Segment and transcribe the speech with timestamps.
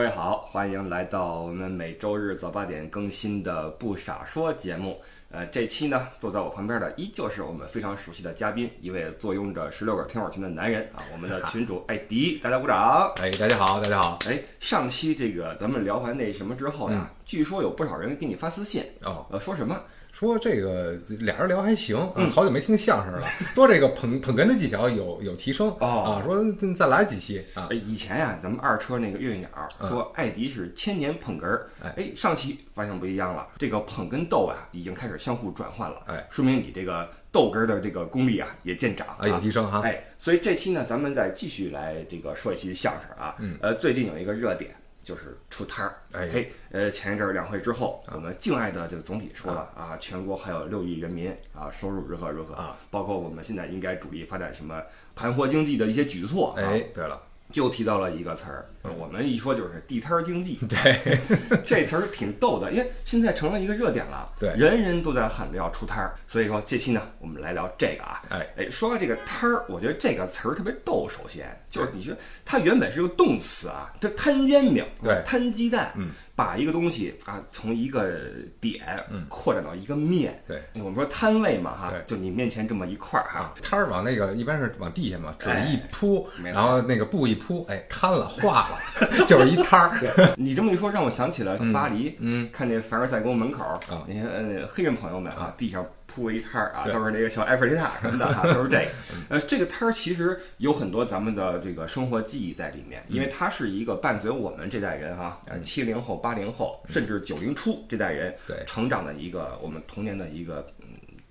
[0.00, 4.98] 各位好，欢迎来到我们每周日早八点更新的《不傻说》节目。
[5.30, 13.12] 呃，这期呢，坐在我旁边的依旧是我们非常熟悉的嘉宾，一位坐拥着十六个 听友群的男人啊，我们的群主艾迪，大家鼓掌。
[13.20, 14.18] 哎，大家好，大家好。
[14.26, 19.78] 哎，上期这个咱们聊完那什么之后呀，据说有不少人给你发私信哦，呃，说什么？
[20.12, 21.96] 说这个俩人聊还行，
[22.30, 27.68] 好久没听相声了，说这个捧捧哏的技巧有有提升啊，说再来几期啊。
[27.70, 29.48] 以前呀，咱们二车那个月月鸟
[29.88, 39.80] 说艾迪是千年捧哏儿，哎，上期发现不一样了，这个捧跟逗啊已经开始相互转换了，哎，说明你这个逗哏的这个功力啊也见长啊，有提升哈。
[39.84, 44.74] 哎，所以这期呢，咱们再继续来这个说一期相声啊，呃，最近有一个热点。
[45.02, 54.82] 就是出摊儿，哎嘿，呃，前一阵儿两会之后，我们敬爱的这个总理说了啊，全国还有六亿人民啊，收入如何如何啊，包括我们现在应该主力发展什么
[55.14, 56.54] 盘活经济的一些举措。
[56.56, 57.20] 哎，对了。
[57.52, 60.58] 就提到了一个词儿，我们一说就是地摊儿经济。
[60.68, 61.18] 对，
[61.64, 64.32] 这词儿挺逗的，因为现在成了一个热点了。
[64.40, 68.22] 对，人人都在喊着要出摊儿，所以说这期呢，我们来聊这个啊。
[68.30, 71.08] 哎哎，说到这个摊儿，我觉得这个词儿特别逗。
[71.08, 72.14] 首先就是你说
[72.44, 76.10] 它原本是个动词啊，它摊煎饼，对，摊鸡蛋，嗯。
[76.36, 78.18] 把一个东西啊，从一个
[78.62, 88.69] 点扩展到一个面，对，我们说摊位嘛，哈，就你面前这么一块儿哈，摊儿往那个一般是往地下嘛，纸一铺，然后那个布一铺，哎，摊了化了，
[89.26, 90.34] 就是一摊儿。
[90.36, 95.86] 你这么一说，让我想起了巴黎，嗯，看那凡尔赛宫门口啊，那些呃黑人朋友们啊，地上。
[96.12, 98.86] 铺一摊儿啊，都是那个小埃菲尔铁塔什么的哈，都是这个。
[99.28, 108.34] 呃，这个摊儿其实有很多咱们的这个生活记忆在里面，因为它是一个伴随我们这代人哈，呃，七零后、八零后，甚至九零初这代人
[108.66, 110.66] 成长的一个我们童年的一个。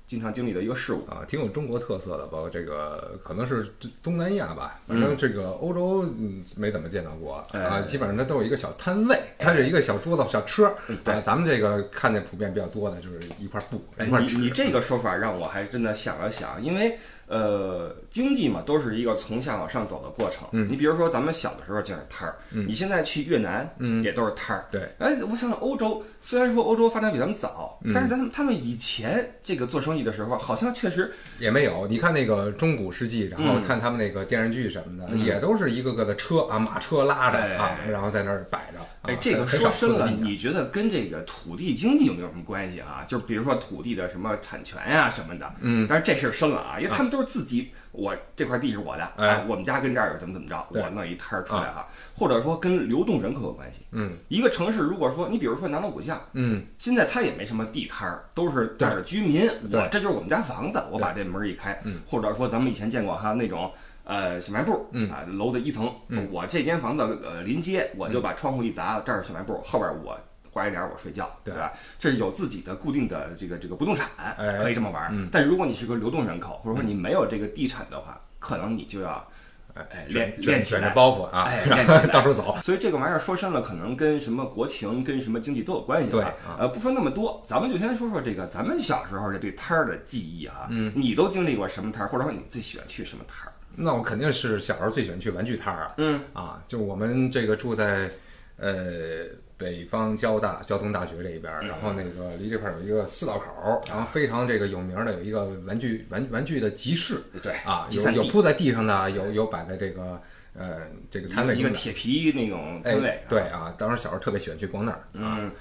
[0.10, 3.72] 经常经历的一个事物啊，挺有中国特色的，包括这个可能是
[4.02, 10.66] 东南亚吧，反正这个欧洲嗯没怎么见到过啊，基本上它都有一个小摊位，它是一个小桌子、小车
[11.04, 11.22] 啊。
[11.22, 14.40] 咱们这个看见普遍比较多的就是一块布、一块纸。
[14.40, 16.98] 你这个说法让我还真的想了想，因为。
[17.30, 20.48] 呃，经济嘛，都是一个从下往上走的过程。
[20.52, 24.66] 嗯，你比如说咱们小的时候就是摊儿，你现在去越南，嗯，也都是摊儿。
[24.72, 31.86] 对，哎，我想想，欧洲虽然说欧洲发展比咱们早，但是咱们他们以前这个做生意的时候，好像确实也没有。
[31.86, 38.80] 你看那个中古世纪，然后看他们那个电视剧什么的，也都是一个个的车啊，马车拉着啊，然后在那儿摆着。
[39.04, 43.06] 哎，这个说深了，你觉得跟这个土地经济有没有什么关系啊？
[43.08, 45.54] 就比如说土地的什么产权呀什么的。
[45.62, 47.72] 嗯，但是这事儿深了啊，因为他们都是自己。
[47.92, 53.80] 我这块地是我的，哎，我们家跟这儿有怎么怎么着，我弄一摊儿出来哈，或者说跟流动人口有关系。
[53.92, 63.72] 嗯，一个城市如果说你比如说南锣鼓巷，嗯，现在它也没什么地摊儿，都是这儿的居民，我这就是我们家房子，我把这门一开，或者说咱们以前见过哈那种
[64.04, 65.92] 呃小卖部，啊楼的一层，
[66.30, 70.16] 我这间房子呃临街，我就把窗户一砸，这儿小卖部，后边我。
[70.60, 71.72] 挂一点我睡觉，对吧？
[71.98, 74.10] 这是有自己的固定的这个这个不动产，
[74.58, 75.30] 可以这么玩。
[75.32, 79.26] 但如果你是个流动人口，或者说你没有这个地产的话，可能你就要
[79.74, 82.58] 哎练练起来包袱啊，哎 到处走。
[82.62, 86.12] 所以这个玩意儿说深了，可能跟什么国情、跟什么经济都有关系。
[86.12, 86.26] 对，
[86.58, 90.68] 呃，不说那么多，咱们就先说说这个咱们小时候这对摊儿的记忆啊。
[90.70, 93.54] 嗯，你都经历过什么摊儿，或者说你最喜欢去什么摊儿？
[93.78, 95.94] 那我肯定是小时候最喜欢去玩具摊儿啊。
[96.00, 98.12] 嗯啊，就我们这个住在
[98.58, 99.26] 呃。
[99.60, 110.22] 北方交大交通大学这一边，然后那个离这块有一个四道口，然后非常这个有名的有一个玩具玩玩具的集市，对啊，有有铺在地上的，有有摆在这个
[110.54, 115.52] 呃这个摊位一个铁皮那种摊位，对啊，当时小时候特别喜欢去逛那儿，嗯。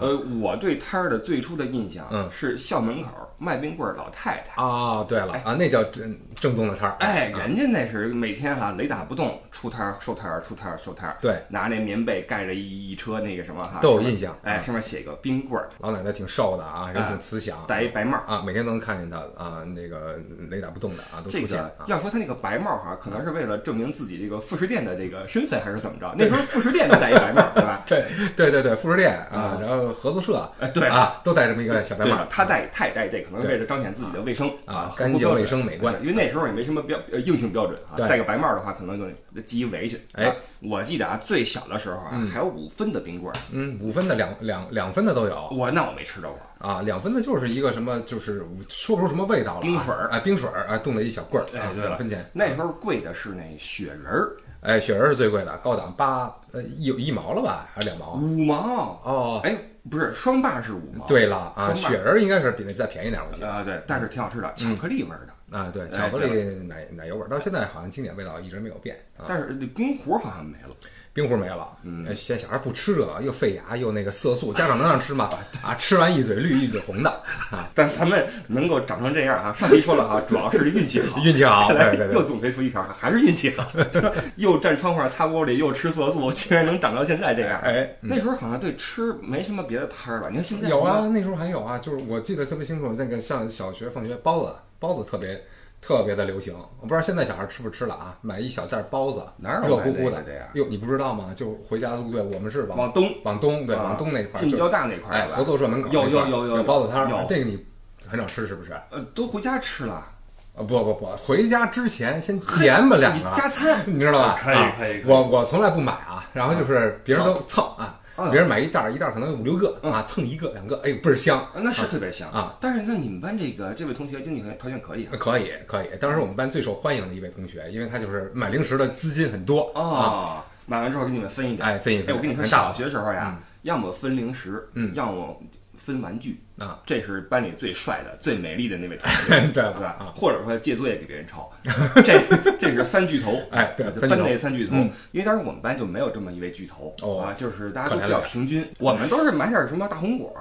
[0.00, 5.04] 呃，我对摊儿的最初的印象，嗯，是校门口卖冰棍儿老太太啊。
[5.08, 6.96] 对了啊，那叫正正宗的摊儿。
[7.00, 11.16] 哎，人家那是每天哈雷打不动，出摊儿收摊儿，出摊儿收摊儿。
[11.20, 14.36] 对，拿那棉被盖着一一车那个什么哈，都有印象。
[14.42, 15.70] 哎，上面写个冰棍儿。
[15.78, 20.18] 老奶奶挺瘦的啊，人挺慈祥，戴一白帽啊，每天都能看见她啊，那个
[20.50, 21.64] 雷打不动的啊，都出现。
[21.86, 26.12] 要说她那个白帽哈，可能是为了证明自己这个副食店的这个身份，还是怎么着？
[26.18, 27.82] 那时候副食店都戴一白帽，对吧？
[27.86, 28.04] 对
[28.36, 30.50] 对对对，副食店啊，然后合作社。
[30.72, 32.24] 对啊，都戴这么一个小白帽。
[32.30, 35.94] 他戴，他也戴这，可能是为了彰显自己的卫生啊，干净卫生美观。
[36.00, 40.00] 因为那时候也没什么标硬性标准啊，戴个白帽的话，可能就系一围裙。
[40.12, 43.36] 哎，我记得啊，最小的时候啊，还有五分的冰棍儿。
[43.52, 45.48] 嗯，五分的、两两两分的都有。
[45.52, 46.38] 我那我没吃着过
[46.68, 49.60] 啊，两分的就是一个什么，就是说不出什么味道了。
[49.60, 51.46] 冰水儿，哎，冰水儿，哎，冻的一小棍儿。
[51.56, 52.24] 哎，对两分钱。
[52.32, 54.36] 那时候贵的是那雪人儿。
[54.60, 58.14] 哎，雪人是最贵的，高档八呃一一毛了吧，还是两毛？
[58.14, 59.58] 五毛哦，哎，
[59.90, 61.06] 不是双霸是五毛。
[61.06, 63.48] 对了啊，雪人应该是比那再便宜点，我记得。
[63.50, 65.58] 啊，对，但是挺好吃的，巧克力味儿的。
[65.58, 68.96] 啊，对，巧克力奶奶油味，到现在好像经典味道一直没有变。
[69.28, 70.74] 但是那公壶好像没了，
[71.14, 75.30] 冰壶没了，嗯，现在小孩不吃这个，又费牙又那个色素，家长能让吃吗？
[75.62, 77.08] 啊，吃完一嘴绿一嘴红的
[77.52, 77.70] 啊！
[77.72, 83.64] 但咱们能够长成这样啊，上期说了哈，主要是运气好， 运气好，对对对，又总结出一条，还是运气好，
[84.34, 87.60] 又站窗户上擦玻璃，又吃色素，竟然能长到现在这样。
[87.60, 95.40] 哎，那时候好像对吃没什么别的摊儿了，你看现在有啊，那时候还有啊，就是我记得特别清楚，那个上小学放学包子，包子特别。
[95.86, 98.16] 特别的流行，我不知道现在小孩吃不吃了啊？
[98.22, 100.48] 买一小袋包子，哪热乎乎的呀？
[100.54, 101.26] 哟，你不知道吗？
[101.36, 107.62] 就回家路对，我们是往往东，往东，对，往东那块，进交大那块，哎，合作社门口有有有有包子摊儿，这个你
[108.08, 108.72] 很少吃是不是？
[108.90, 109.94] 呃，都回家吃了。
[109.94, 110.08] 啊，
[110.56, 114.38] 不不不，回家之前先点吧两个加餐，你知道吧？
[114.42, 115.02] 可以可以。
[115.04, 118.00] 我我从来不买啊，然后就是别人都蹭啊。
[118.30, 122.56] 别人买一袋一袋可能有五六个啊，蹭一个两个，哎呦倍儿香，那是特别香啊！
[122.60, 125.12] 但是那你们班这个这位同学经济条件可以啊？
[125.18, 130.44] 可以可以，当时我们班最受欢迎的一位同学，因为他就是买零食的资金很多啊。
[130.66, 132.16] 买完之后给你们分一点，哎分一分。
[132.16, 135.40] 我跟你说，小学时候呀，要么分零食，嗯，要么。
[135.76, 139.96] 分玩具啊，这是班里最帅的、最美丽的那位同学， 对吧？
[139.98, 141.50] 啊，或者说借作业给别人抄，
[142.04, 142.20] 这
[142.60, 144.76] 这是三巨头，哎，对，班内三巨头。
[145.10, 150.32] 因为当时我们班就没有这么一位巨头啊，就是大家都比较平均，我们都是买点什么大红果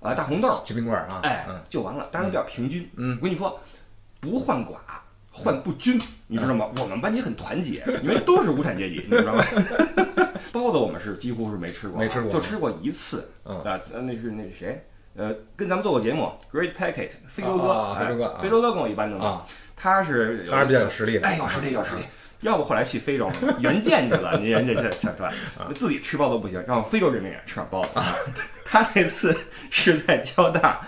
[0.00, 2.88] 啊、大红豆、鸡冰棍啊，哎，就完了，大家都比较平均。
[2.96, 3.60] 嗯，我跟你说，
[4.18, 4.76] 不患寡，
[5.30, 6.70] 患不均，你知道吗？
[6.80, 9.44] 我们班级很团结，因为都是无产阶级， 你知道吗？
[10.52, 13.30] 包子我们是几乎是没吃过，没吃过，就吃过一次。
[13.44, 13.60] 啊，
[14.02, 14.86] 那是那是谁？
[15.16, 19.44] 呃，跟咱们做过节目，Great Packet，非洲哥，非洲哥，非洲哥跟我一般的嘛。
[19.76, 22.02] 他是他是比较有实力的，哎，有实力，有实力。
[22.40, 25.30] 要不后来去非洲援建去了，人家这这这，
[25.74, 27.90] 自己吃包子不行，让非洲人民也吃点包子。
[28.64, 29.36] 他那次
[29.70, 30.80] 是在交大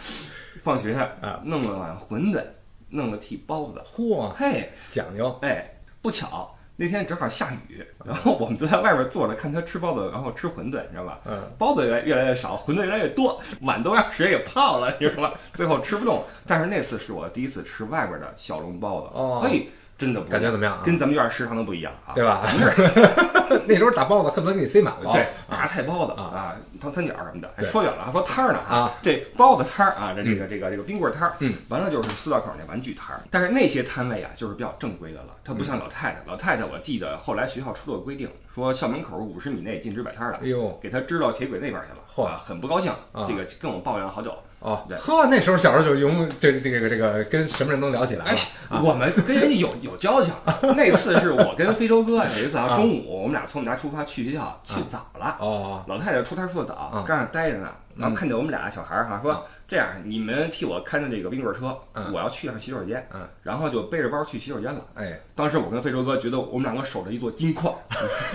[0.63, 2.43] 放学啊，弄了碗馄饨，
[2.89, 3.83] 弄了屉包子。
[3.85, 5.39] 嚯，嘿，讲究。
[5.43, 6.57] 哎，不巧。
[6.77, 11.21] 那天正好下雨，然后我们就在外边坐着看他吃包子，然后吃馄饨，你知道吧？
[11.27, 15.35] 嗯，包子越来越来越少，馄饨越来越多，碗都让水给泡了，你知道吧？
[15.55, 16.25] 最后吃不动。
[16.47, 19.69] 但是那次是我第一次吃外边的小笼包子，哦，嘿。
[20.03, 20.81] 真的感觉怎么样？
[20.85, 22.41] 跟咱们院食堂的不一样啊，对吧？
[22.43, 27.65] 咱们这 那时候打包子恨不得给你塞满了，对，大菜包子啊，糖三角什么的。
[27.65, 33.23] 说远了，说摊儿呢啊，这包子摊儿啊，这这个这个这个冰棍摊儿，嗯，完了就是四道口那玩具摊儿。
[33.31, 36.23] 但是那些摊位啊，就是比较正规的了，它不像老太太。
[36.27, 42.93] 老太太，我记得后来学校出了规定，说校门口五十米内禁止摆摊儿的，哎呦，给他支到铁轨那边去了，嚯，很不高兴，
[43.29, 44.35] 这个跟我抱怨了好久。
[44.63, 48.31] 哦，呵，那时候小时候就用这这个这个跟什么人都聊起来了。
[48.31, 50.33] 哎，我们跟人家有有交情。
[50.77, 55.37] 那次是我跟非洲哥有一次啊，中午我们俩从我们家出发去学校，去早了。
[55.41, 61.77] 哦，老太太出摊出的早，刚上待着呢，然后看见我们俩小孩儿哈，说这样，你们替我看着这个冰棍车，
[62.13, 63.05] 我要去趟洗手间。
[63.13, 64.81] 嗯，然后就背着包去洗手间了。
[64.95, 67.75] 哎，当时我跟非洲哥觉得我们两个守着一座金矿，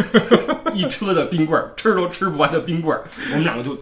[0.76, 3.78] 一车的冰棍儿，吃都吃不完的冰棍儿，我们两个就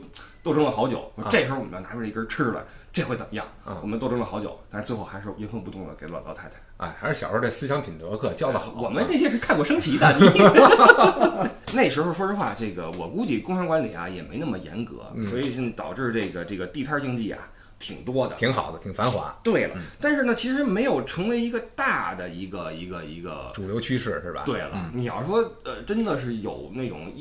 [0.45, 1.12] 斗争了好久。
[1.31, 2.62] 这时候我们要拿出来一根吃来。
[2.94, 3.45] 这会怎么样？
[3.81, 6.56] 我们斗争了好久，但是最后还是原封不动的给了老太太。
[6.77, 8.71] 哎，还是小时候这思想品德课教的好。
[8.77, 10.15] 我们这些是看过升旗的。
[11.74, 17.39] 那时候说实话，这个我估计工商管理啊也没那么严格，所以现在导致这个这个地摊经济啊。
[17.77, 19.38] 挺多的，挺好的，挺繁华。
[19.44, 24.44] 对了，但是呢，其实没有成为一个大的一个一个一个主流趋势，是吧？
[24.45, 27.13] 对了，你要说呃，真的是有那种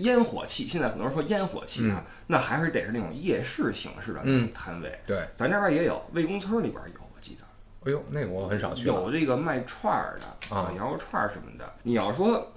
[0.00, 4.96] 烟火气，现在很多人说烟火气啊，那还是得是那种夜市形式的那种摊位。
[5.06, 7.44] 对，咱这边也有，魏公村里边有，我记得。
[7.84, 8.84] 哎呦，那个我很少去。
[8.86, 11.72] 有这个卖串儿的啊，羊肉串儿什么的。
[11.82, 12.52] 你要说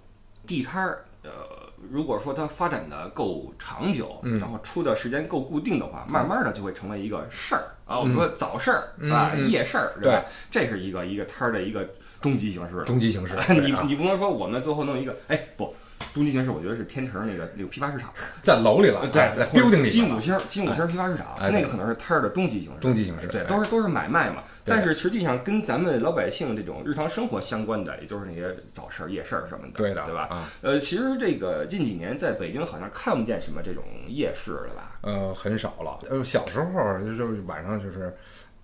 [0.45, 1.64] 地摊儿，呃。
[1.91, 7.99] 如果说它发展的够长久，然后出的时间够固定的话，慢慢的就会成为一个事儿啊。
[7.99, 10.25] 我们说早事儿啊，夜事儿，对吧？
[10.51, 11.87] 这是一个一个摊儿的一个
[12.21, 12.83] 终极形式。
[12.83, 15.73] 终极形式， 你你不能说我们最后弄一个，哎不。
[16.15, 18.09] 终极形式，我觉得是天成那个那个批发市场，
[18.41, 19.89] 在楼里了，对，在 building 里。
[19.89, 22.79] 金五星，金五星批发市场，那个可能是摊儿的终极形式。
[22.79, 24.43] 终极形式，对，都是都是买卖嘛。
[24.63, 30.21] 但是实际上跟咱们老百姓这种日常生活相关的，也就是那些早市、夜市什么的，对的，对吧？
[30.31, 34.97] 啊，呃，其实这个近几年在北京好像看不见什么这种夜市了吧？
[35.01, 35.99] 呃，很少了。
[36.09, 38.15] 呃，小时候就是晚上就是。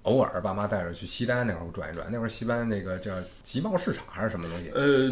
[0.06, 4.72] 偶尔爸妈带着去西单那会儿转一转，那会儿西单那个叫集贸市场还是什么东西？
[4.74, 5.12] 呃，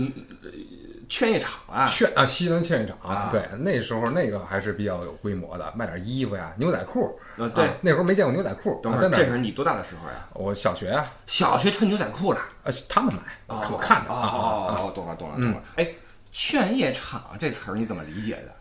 [1.09, 3.29] 劝业场啊，劝啊，西单劝业场啊。
[3.31, 7.19] 对，那时候那个还是比较有规模的，卖点衣服呀，牛仔裤。
[7.37, 8.79] 呃，对，那时候没见过牛仔裤。
[8.83, 10.27] 等会儿，这是你多大的时候呀？
[10.35, 12.39] 我小学啊，小学穿牛仔裤了。
[12.63, 14.13] 呃，他们买，我看着。
[14.13, 15.63] 哦哦，懂了懂了懂了。
[15.75, 15.89] 哎，
[16.31, 18.53] 劝业场这词儿你怎么理解的？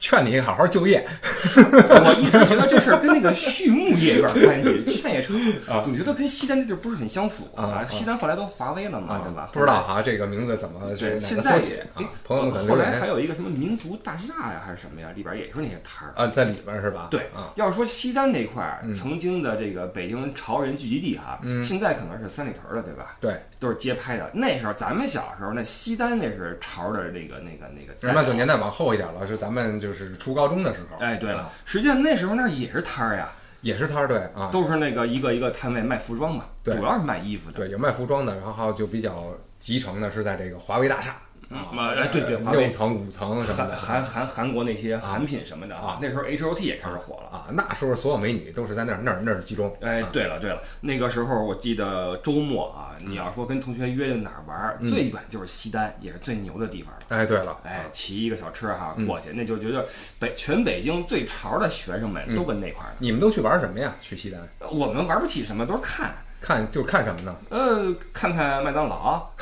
[0.00, 1.06] 劝你好好就业，
[1.54, 5.36] 我一直觉得这事儿跟那个畜牧业有点关系，劝业成
[5.68, 9.50] 啊总觉得跟西单那地儿不是很相符啊西单后来都华威了嘛，啊对吧？
[9.52, 11.86] 不知道哈，这个名字怎么现在也？
[12.24, 16.14] 朋友们后来还有一个什么民族大厦呀，还是什么呀，里边也是那些摊儿。
[16.16, 17.08] 啊，在里边是吧？
[17.10, 23.16] 对啊，要是说西单那块儿嗯曾经的这个北京潮人聚集地哈，嗯现在可能是三里屯了，对吧？
[23.20, 24.30] 对，都是街拍的。
[24.32, 27.92] 那时候咱们小时候，那西单那是潮的那个那个那个。
[28.14, 30.98] 那就年代往后一点了，是咱们就是初高中的时候。
[30.98, 37.58] 哎，对啊了，实际上那时候那也是摊儿呀，也是摊儿对啊，都是那个一个一个摊位卖服装嘛，对主要是卖衣服的。
[37.58, 41.16] 对有卖服装的，然后就比较集成的是在这个华为大厦
[41.50, 47.28] 啊嗯，哎对对华为六层五层什么韩的韩韩韩国那些韩品什么的啊那时候 H O T 也开始火了。
[47.30, 49.76] 啊，那时候所有美女都是在那儿那儿那儿集中。
[49.80, 57.00] 哎啊，对了对了，那个时候我记得周末啊，你要说跟同学约哪儿玩最远就是西单，也是最牛的地方了。
[57.08, 59.86] 哎，对了，哎，骑一个小车哈嗯过去，那就觉得
[60.18, 63.94] 北全北京最潮的学生们都跟那块儿你们都去玩什么呀？
[64.00, 64.40] 去西单。
[64.70, 67.34] 我们玩不起什么，都是看，看就看什么呢？
[67.50, 69.22] 呃，看看麦当劳，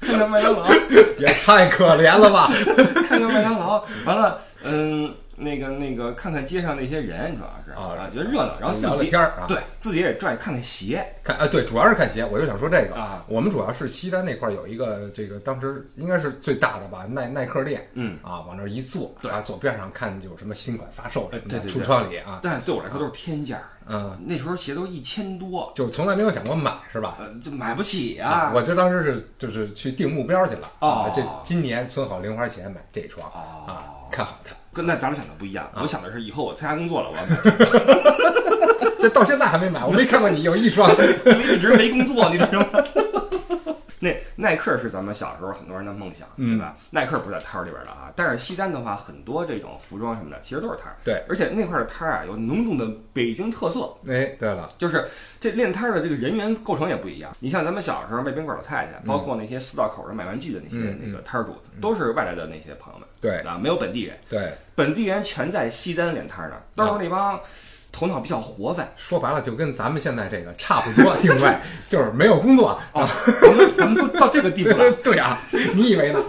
[0.00, 0.64] 看看麦当劳，
[1.18, 2.48] 也太可怜了吧！
[3.08, 9.44] 看看麦当劳，完了，嗯，那个那个，看看街上那些人，主要是啊觉得热闹，然后自聊聊己天儿啊。
[9.46, 11.06] 对自己也转看看鞋。
[11.22, 12.24] 看啊，对，主要是看鞋。
[12.24, 17.86] 我就想说这个啊，我们主要是西单那块儿有一个这个当时应该是最大的吧，耐耐克店。
[17.94, 18.18] 嗯。
[18.22, 19.30] 啊，往那儿一坐，对。
[19.30, 27.16] 啊，左边上看有什么新款发售什么的，橱窗里啊，但对我来说都是天价儿，嗯，那时候鞋都一千多，就从来没有想过买，是吧？
[27.20, 30.88] 呃，就买不起呀、啊，我这当时是就是去定目标去了哦。
[30.88, 33.66] 啊，这今年存好零花钱买这双哦。
[33.66, 34.54] 啊，看好它。
[34.76, 37.36] 跟那咱俩想的不一样，啊我想的是以后我参加工作了，我要买
[39.00, 40.90] 这到现在还没买，我没看过你有一双。
[41.24, 42.66] 因为一直没工作，你知道吗？
[44.06, 46.74] 那耐克是咱们小时候很多人的梦想，对吧？
[46.90, 50.96] 耐克不是在摊儿里边的啊，但是西单的话，很多这种服装什么的，其实都是摊儿。
[51.04, 55.04] 对，而且那块儿的摊儿啊，有浓重的北京特色，哎，对了，就是
[55.40, 57.36] 这练摊儿的这个人员构成也不一样。
[57.40, 67.40] 你像咱们小时候卖冰棍儿老太太，包括那些四道口的卖玩具的那些嗯那个摊儿主，都是外来的那些朋友们对啊，没有本地人，对，本地人全在西单练摊儿呢，都是那帮
[67.96, 68.92] 头脑比较活泛。
[68.94, 71.56] 说白了就跟咱们现在这个差不多 定位，
[71.88, 72.78] 就是没有工作。
[72.92, 73.08] 啊，
[73.40, 75.38] 咱们咱们都到这个地步了， 对啊，
[75.74, 76.20] 你以为呢？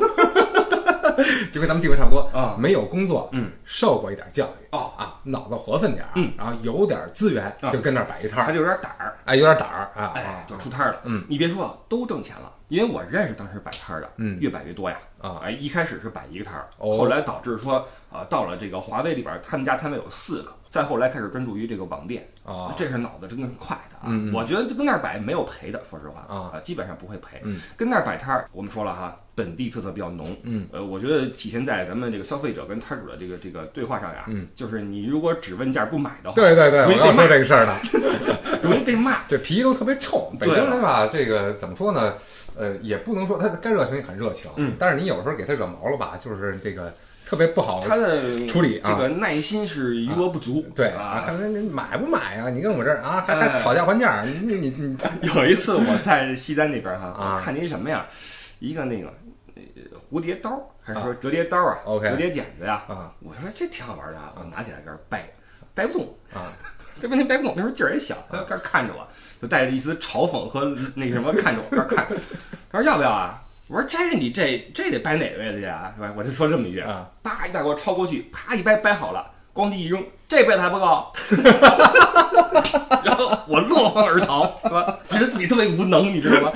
[1.52, 11.02] 就跟咱们地位差不多啊没有工作，嗯，受过一点教育哦啊，脑子活泛点儿，嗯，然后有点资源，啊就跟那儿摆一摊儿，他就有点胆儿，哎，有点胆儿啊哎啊，就出摊儿了。
[11.06, 14.98] 嗯，你别说，都挣钱了，因为我认识当时摆摊儿的，嗯越摆越多呀。
[15.20, 22.28] 啊哎，一开始是摆一个摊儿，哦后来导致说啊，到了这个华为里边儿，他们家摊位有四个，再后来开始专注于这个网店。
[22.46, 24.14] 啊，这是脑子真的是快的啊！
[24.34, 27.42] 我觉得就跟那儿摆没有赔的，说实话啊基本上不会赔。
[27.44, 30.26] 嗯跟那儿摆摊儿，我们说了哈，本地特色比较浓。
[30.42, 34.26] 嗯，呃，我觉得体现在咱们这个消费者跟摊主的这个这个对话上呀。
[34.30, 37.74] 嗯，就是你如果只问价不买的话，对对对，我要说这个事儿呢。
[38.64, 39.20] 容易被骂。
[39.28, 40.34] 这脾气都特别臭。
[40.40, 42.16] 北京人吧，这个怎么说呢？
[42.58, 46.92] 呃，也不能说他该热情也很热情，嗯，但是你有时候给他惹毛了吧，就是这个
[47.24, 47.80] 特别不好。
[47.80, 50.66] 他的处理啊这个耐心是余额不足。
[50.74, 52.50] 对啊，看人你买不买啊？
[52.50, 58.08] 你跟我这儿啊，还讨价还价，你你你你有一次我在西单那边哈，啊我看见一什么呀？
[58.60, 59.14] 一个那个呃
[60.10, 62.84] 蝴蝶刀，还是说折叠刀啊？OK 折叠剪子呀。
[62.88, 65.30] 啊我说这挺好玩的啊，我拿起来搁这掰，
[65.74, 66.08] 掰不动。
[66.34, 66.46] 啊，
[67.02, 69.08] 这问题掰不动，那时候劲儿也小，他在那看着我，
[69.42, 72.08] 就带着一丝嘲讽和那个什么看着我，那儿看。
[72.72, 73.42] 他说要不要啊？
[73.68, 75.92] 我说摘着你这这得掰哪个位置去啊？
[75.96, 76.14] 是吧？
[76.16, 81.12] 我就说这么一句啊，叭一大给我抄过去，啪一掰掰好了，咣叽一扔，这辈子还不够。
[83.04, 85.00] 然后我落荒而逃，是吧？
[85.08, 86.52] 觉得自己特别无能，你知道吗？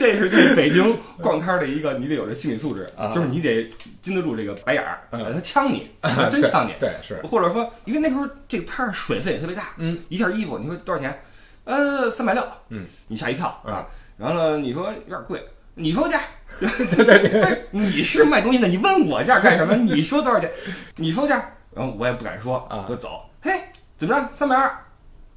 [0.00, 5.90] 这是在北京 逛摊儿的一个你得有这心理素质，啊就是你得经得住这个白眼儿，嗯他呛你，
[6.30, 6.72] 真呛你。
[6.80, 11.22] 对是，或者说，因为那时候这个摊儿水分也特别大，嗯，一件衣服你说多少钱？
[11.64, 13.86] 呃，三百六，嗯，你吓一跳嗯啊。
[14.16, 16.18] 然后呢，你说有点贵，你说价，
[16.58, 16.68] 对
[17.04, 19.76] 对对，你是卖东西的，你问我价干什么？
[19.76, 20.50] 你说多少钱？
[20.96, 21.36] 你说价，
[21.74, 23.20] 然后我也不敢说啊就走。
[23.42, 23.52] 嘿，
[23.98, 24.28] 怎么着？
[24.32, 24.74] 三百二，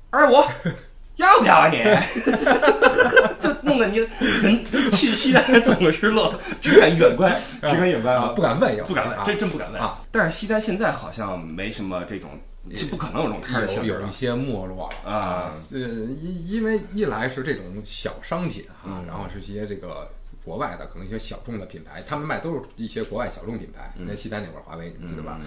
[0.10, 0.42] 二十五。
[1.18, 1.78] 要不要啊你？
[3.40, 4.00] 就弄得你
[4.42, 10.00] 很去西单怎么是乐，只敢远观，只敢远观啊，不敢问，也不敢问，啊真真不敢问啊。
[10.12, 12.30] 但是西单现在好像没什么这种，
[12.76, 15.52] 就不可能有这种摊儿的性质了有有一些没落了啊。
[15.72, 20.10] 呃，因因为一来是这种小商品啊嗯，然后是一些这个
[20.44, 23.94] 国外的可能一些小众的品牌，他们卖都是一些国外小众品牌。
[23.98, 25.40] 你看西单那会儿华为你记得吧？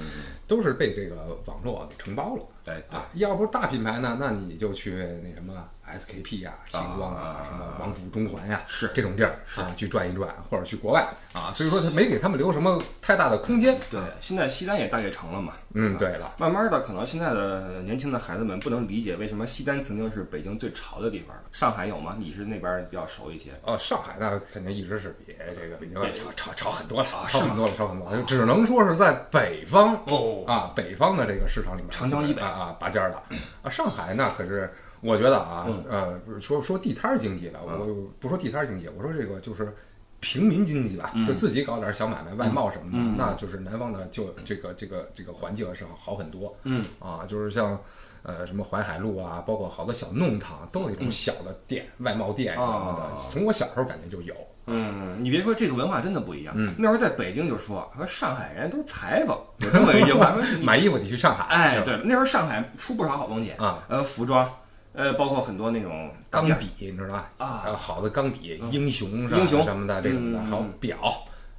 [0.47, 2.43] 都是被这个网络给承包了。
[2.67, 13.79] 哎啊，要不是大品牌呢，那你就去那什么 SKP 呀、星光啊什么王府中环呀，是这种地儿啊，去转一转，或者去国外啊，所以说他没给他们留什么太大的空间。
[13.91, 15.53] 对，现在西单也大悦城了嘛。
[15.75, 21.37] 嗯，对了，慢慢的，可能现在的年轻的孩子们不能理解为什么西单曾经是北京最潮的地方。
[21.53, 22.17] 上海有吗？
[22.19, 23.51] 你是那边比较熟一些。
[23.63, 28.23] 哦，上海那肯定一直是比这个北京要潮潮潮很多了，啊潮很多了，潮很多了。
[28.27, 33.23] 只能说是在北方哦啊，北方的这个市场里面，长江以北啊啊拔尖儿的
[33.63, 33.69] 啊。
[33.69, 34.73] 上海那可是，
[35.07, 37.87] 我觉得啊，嗯呃，说说地摊儿经济了，我
[38.19, 39.75] 不说地摊儿经济，我说这个就是。
[40.19, 46.57] 平民经济吧，就自己搞点小买卖、外贸什么的，嗯那就是南方的就这个这个这个环境是好很多。
[46.65, 47.79] 嗯啊，就是像
[48.23, 53.03] 呃什么淮海路啊，包括好多小弄堂，都有那种小的店、外贸店什么的。
[53.03, 54.35] 哦从我小时候感觉就有。
[54.65, 56.55] 嗯，你别说这个文化真的不一样。
[56.57, 60.33] 嗯那时候在北京就说说上海人都是裁缝， 有这么一句话。
[60.33, 61.45] 说买衣服得去上海。
[61.45, 64.51] 哎，对，那时候上海出不少好东西啊，呃，服装，
[64.97, 67.31] 呃，包括很多那种钢笔，你知道吧？
[67.37, 70.97] 啊呃好的钢笔，英雄是吧英雄什么的这种的，嗯还有表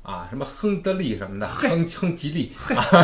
[0.01, 2.53] 啊，什么亨德利什么的，亨亨吉利。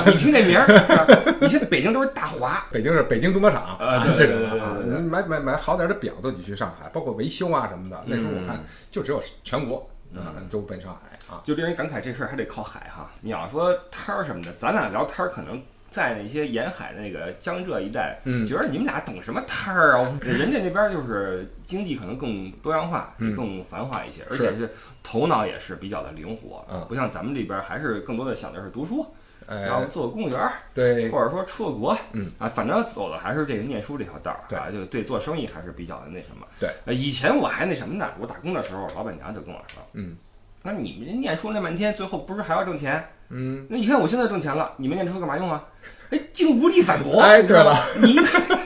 [0.05, 2.65] 你听这名儿，你现在北京都是大华。
[2.71, 8.01] 北京是北京多摩厂啊这种的啊买买买好点的表都得去上海，包括维修啊什么的。
[8.05, 8.57] 那时候我看
[8.89, 11.41] 就只有全国啊都奔上海啊。
[11.43, 13.11] 就令人感慨，这事儿还得靠海哈。
[13.21, 15.61] 你要说摊儿什么的，咱俩聊摊儿，可能
[15.93, 20.11] 在那些沿海那个江浙一带，嗯觉得你们俩懂什么摊儿啊？
[20.19, 24.67] 人家那边就是经济可能更多样化，嗯更繁华一些，而且是
[25.03, 29.05] 头脑也是比较的灵活，嗯不像咱们这边还是更多的想的是读书，
[29.47, 36.47] 然后哎，做个公务员儿，对，或者说出个国，嗯啊，反正走的还是这个念书这条道儿，对啊，就对做生意还是比较的那什么。
[36.59, 40.17] 对呃，以前我还那什么呢，我打工的时候，老板娘就跟我说，嗯
[40.63, 43.03] 那你们这念书那半天，最后不是还要挣钱？
[43.29, 45.63] 嗯，那你看我现在挣钱了，你们念书干嘛用啊？
[46.09, 47.21] 哎，竟无力反驳。
[47.21, 48.15] 哎对了，你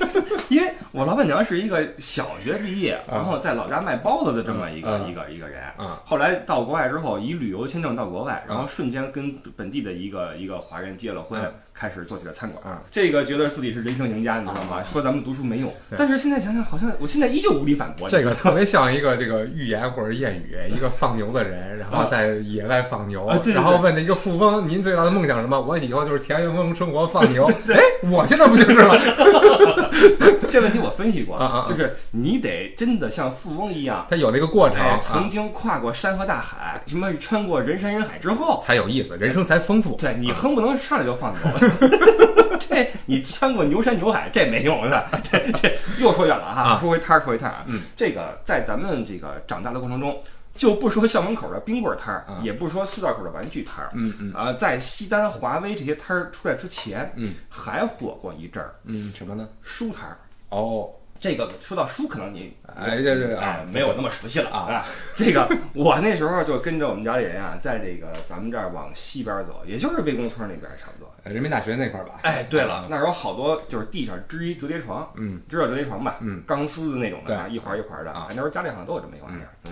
[0.50, 5.62] 因为我老板娘是一个小学毕业，然后在老家卖包子的这么一个、嗯一个一个人。
[5.78, 12.64] 啊后来到国外之后，以旅游签证到国外，然后瞬间跟本地的一个一个华人结了婚，嗯开始做起了餐馆。
[12.66, 14.82] 嗯这个觉得自己是人生赢家，你知道吗？
[14.84, 18.10] 说咱们读书没用，但是现在想想，好像我现在依旧无力反驳。
[18.10, 27.46] 这个特别像一个这个寓言或者谚语，一个放牛的人，然后在野外放牛，然后问那个富翁：“您最大的梦想什么？”我以后就是田园风生活，放牛。
[27.70, 28.98] 哎，我现在不就是了？
[30.50, 31.38] 这问题我分析过，
[31.68, 34.06] 就是你得真的像富翁一样。
[34.10, 39.96] 他有那个过程，曾经跨过山和大海，什么穿过人山人海之后，才有意思，人生才丰富。
[39.98, 41.70] 对你哼不能上来就放牛，
[42.60, 45.06] 这你穿过牛山牛海，这没用的。
[45.24, 47.64] 这这又说远了哈，啊说回摊儿，说回摊儿啊。
[47.68, 50.20] 嗯，这个在咱们这个长大的过程中，
[50.56, 59.48] 就不说校门口的冰棍摊儿，啊也不说四道口的玩具摊儿，嗯嗯啊，在西单、华威这些摊儿出来之前，嗯，还火过一阵儿嗯，什么呢？
[59.62, 60.18] 书摊儿。
[60.50, 64.86] 哦，这个说到书，可能你哎，这这哎啊，没有那么熟悉了啊。
[65.16, 71.12] 这个我那时候就跟着我们家里人啊，在这个咱们这儿往西边走，也就是魏公村那边差不多。
[71.24, 72.20] 人民大学那块儿吧？
[72.22, 76.18] 哎，对了啊，那儿有好多就是地上支一折叠床，嗯，知道折叠床吧？
[76.22, 79.72] 嗯，钢丝的那种的啊，一环一环的啊那时候家里好像都有这么一玩意儿，嗯，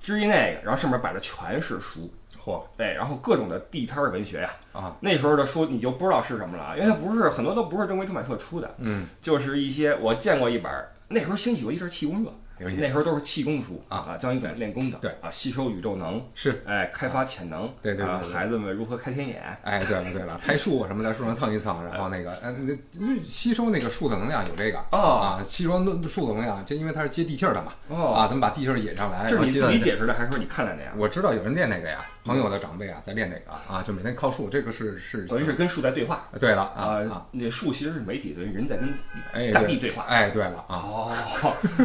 [0.00, 2.10] 支一那个，然后上面摆的全是书，
[2.46, 15.10] 嚯对，然后各种的地摊文学呀，啊，那时候的书你就不知道是什么了，因为它不是很多都不是正规出版社出的，嗯，就是一些我见过一本儿，那时候兴起过一阵气功热，那时候都是气功书啊啊，教你怎么练功的，对。
[15.20, 16.62] 啊，吸收宇宙能，是。
[16.66, 24.98] 哎，开发潜能，啊对对对孩子们如何开天眼，哎，对了对了，拍树什么在，树上蹭一蹭， 然后那个，嗯，那吸收那个树的能量有这个哦。
[25.16, 28.12] 啊，吸收那树的能量，这因为它是接地气儿的嘛，哦。
[28.14, 30.92] 啊，咱们把地气儿引上来，这是你自己解释的还是说你看来的呀？
[30.96, 36.28] 我知道有人练那个呀，朋友的长辈啊在练那个啊，就每天靠树，这个是是等于是跟树在对话。
[36.40, 38.88] 对了啊啊，啊，那树其实是媒体，等于人在跟
[39.32, 40.04] 哎，大地对话。
[40.08, 41.12] 哎，对了啊，哦，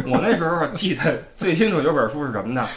[0.05, 2.67] 我那时候记得最清楚有本书是什么呢？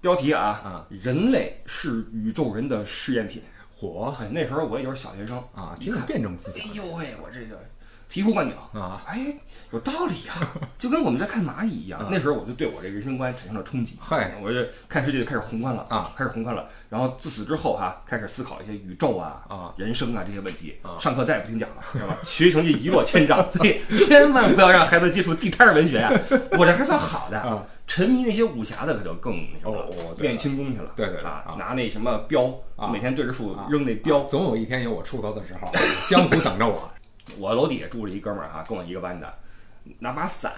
[0.00, 3.42] 标题啊啊，人类是宇宙人的试验品。
[3.76, 7.62] 火哎，那时候我也就是小学生啊，挺有辩证思哎想呦喂，我这个
[8.10, 9.26] 醍醐灌顶啊，哎，
[9.72, 10.34] 有道理呀、
[10.78, 12.06] 就跟我们在看蚂蚁一样。
[12.10, 16.66] 那时候我就对我这人生观产生了冲击，嗨，我就看世界就开始宏观了啊，开始宏观了。
[16.88, 20.76] 然后自此之后哈、开始思考一些宇宙啊、啊人生啊这些问题。
[20.82, 22.16] 啊上课再也不听讲了，知道吧？
[22.22, 26.08] 学习成绩一落千丈，所 以千万不要让孩子接触地摊儿文学呀、
[26.58, 30.90] 我这还算好的，啊沉迷那些武侠的可就更那什么了哦练轻功去了。
[30.96, 32.44] 对对对啊啊，拿那什么镖，
[32.76, 34.20] 啊每天对着树啊扔那镖。
[34.24, 35.70] 总有一天有我出头的时候，
[36.08, 36.90] 江湖等着我。
[37.38, 39.32] 我楼底下住着一哥们儿哈，跟我一个班的，
[39.98, 40.52] 拿把伞，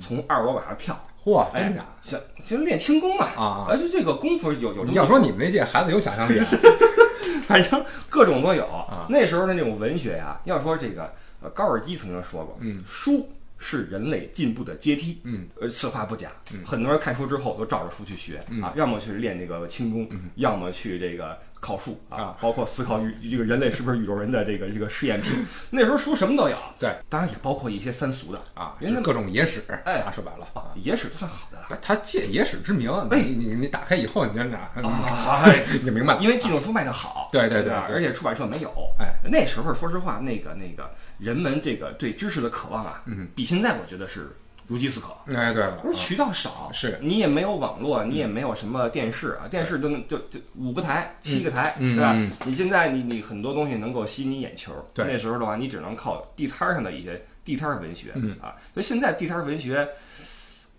[0.00, 3.66] 从二楼往上跳，嚯，哎真的啊！，想就练轻功嘛，啊啊。
[3.68, 6.46] 而且这个功夫有有你要说你们那届孩子有想象力啊，
[7.48, 8.66] 反正各种都有。
[8.66, 9.06] 啊。
[9.08, 13.28] 那时候的那种文学呀，要说这个呃，高尔基曾经说过，嗯，书
[13.58, 16.30] 是人类进步的阶梯，嗯，呃，此话不假。
[16.64, 21.38] 很多人看书之后都照着书去学啊，要么去练这个轻功，要么去这个。
[21.60, 25.44] 考数啊，包括思考宇这个人类是不是宇宙人的这个这个试验品。
[25.70, 28.40] 那时候书什么都有，对，当然也包括一些三俗的。
[28.54, 30.46] 啊，人家各种野史，哎，说白了，
[30.76, 31.58] 野史都算好的。
[31.58, 31.78] 了。
[31.82, 34.70] 他借野史之名，哎，你你打开以后，你就哪，
[35.84, 36.16] 你明白？
[36.16, 38.72] 因为这种书卖的好，对对对，而且出版社没有。
[38.98, 44.30] 哎，那时候说实话，那个那个人们这个对知识的渴望啊，嗯，比现在我觉得是。
[44.70, 46.96] 如饥似渴，哎，对了，不是渠道少，是。
[47.02, 52.14] 你也没有网络，你也没有什么电视啊，电视就就就五个台、七个台，对吧？
[52.44, 58.36] 你现在你你很多东西能够吸引你眼球，对，那时候的话，你只能靠地摊上的一些地摊文学，嗯。
[58.40, 59.88] 啊，所以现在地摊文学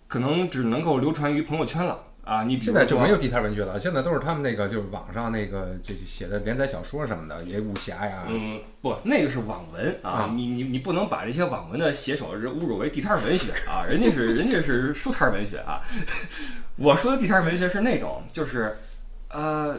[0.08, 2.02] 可能只能够流传于朋友圈了。
[2.24, 8.22] 啊，你现在就没有地摊文学了，现在都是他们那个就是网上那个就写的连载小说什么的，也武侠呀。
[8.28, 15.82] 嗯，不，那个是网文啊，你你你不能把这些网文的写手是侮辱为地摊文学啊，人家是人家是书摊文学啊。
[16.76, 18.76] 我说的地摊文学是那种，就是
[19.28, 19.76] 呃。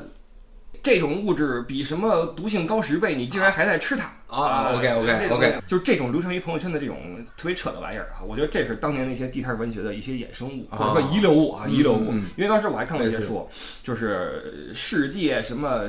[0.83, 8.19] 这种物质比什么毒性高十倍，你竟然还在吃它啊？OK OK OK，就是这种流传于朋友圈的这种特别扯的玩意儿啊！
[8.27, 12.11] 我觉得这是当年那些地摊文学的一些衍生物，或者说遗留物啊，遗留物。
[12.35, 13.47] 因为当时我还看过一些书，
[13.81, 15.87] 就是世界什么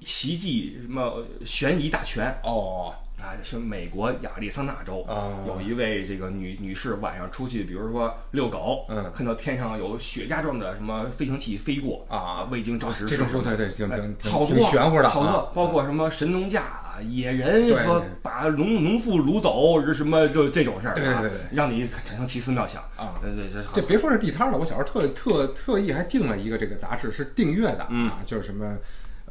[0.00, 2.94] 奇迹，什么悬疑大全哦。
[3.24, 5.06] 啊，是美国亚利桑那州
[5.46, 13.06] 有一位这个女女士晚上出去，比如说遛狗，嗯，看到天上有雪茄状的什么飞行器飞过啊，未经证实。
[13.06, 23.18] 这种说对对，挺挺好挺玄乎的，好多包括什么神农架啊野人说把农农妇掳走，是什么就这种事儿，对对对，让你产生奇思妙想啊。
[23.22, 28.76] 对对，这别说是地摊了，我小时候特特特意还订了一个这个杂志，是订阅的啊，就是什么。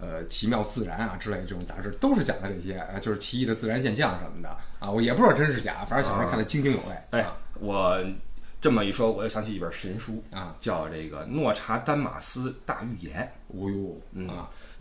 [0.04, 6.96] 呃，奇妙自然啊之类的这种杂志都是讲的这些，呃，就是奇异的自然现象什么的啊，我也不知道真是假，反正小时候看的津津有味。
[7.12, 7.26] 哎，
[7.62, 7.98] 我
[8.60, 13.32] 这么一说，我又想起一本神书啊，叫这个《诺查丹马斯大预言》。
[13.58, 14.30] 哦呦，嗯，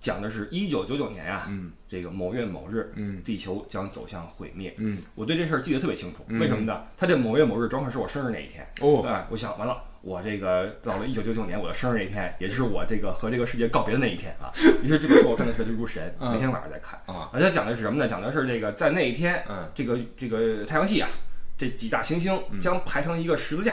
[0.01, 4.75] 讲的是一九九九年啊，嗯，这个某月某日，嗯，地球将走向毁灭。
[4.79, 6.83] 嗯，我对这事儿记得特别清楚，为什么呢？
[6.97, 8.67] 他这某月某日正好是我生日那一天。
[8.81, 9.83] 哦，哎，我想完了。
[10.03, 14.51] 我这个到了一九九九年，我的生日那天，也就是我这个和这个世界告别的那一天啊。
[14.83, 17.31] 于是这本书我看的特别入神，每天晚上在看啊。
[17.33, 18.09] 而且讲的是什么呢？
[18.09, 21.09] 讲的是这个在那一天，嗯，这个这个太阳系啊，
[21.57, 23.73] 这几大行星将排成一个十字架。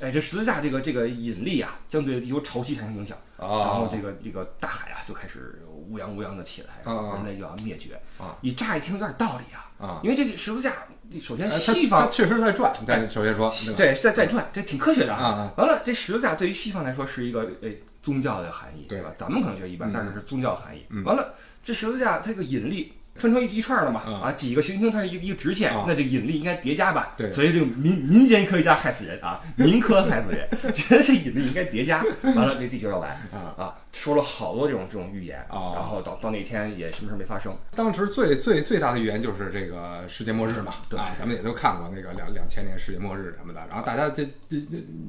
[0.00, 3.16] 哎，这十字架这个这个引力啊，将对地球潮汐产生影响。
[3.38, 7.94] 然后这个这个大海啊，就开始乌泱乌泱的起来，人类就要灭绝。
[8.18, 9.72] 啊，你乍一听有点道理啊。
[9.78, 10.74] 啊，因为这个十字架。
[11.20, 12.72] 首先，西方确实在转。
[12.86, 15.52] 但，首先说，对，在在转，这挺科学的啊。
[15.56, 19.10] 完了，这十字架对于西方来说是一个诶宗教的含义，对吧？
[19.16, 20.84] 咱们可能觉得一般，但是是宗教含义。
[20.90, 21.02] 嗯。
[21.04, 27.14] 完了，这十字架它这个引力串成一一串了嘛，啊，几个行星它是一个一个直线，那这个引力应该叠加吧？
[27.16, 27.30] 对。
[27.32, 33.74] 所以这个民民间科学家害死人啊，民科害死人， 觉得这引力应该叠加，完了这地球要完啊啊。
[33.92, 37.56] 说了好多这种这种预言啊，然后到到那天也什么事没发生。
[37.74, 43.60] 当时最最最大的预言就是这个世界末日嘛，对，咱们也都看过那个两两千年世界末日什么的。
[43.68, 44.56] 然后大家这这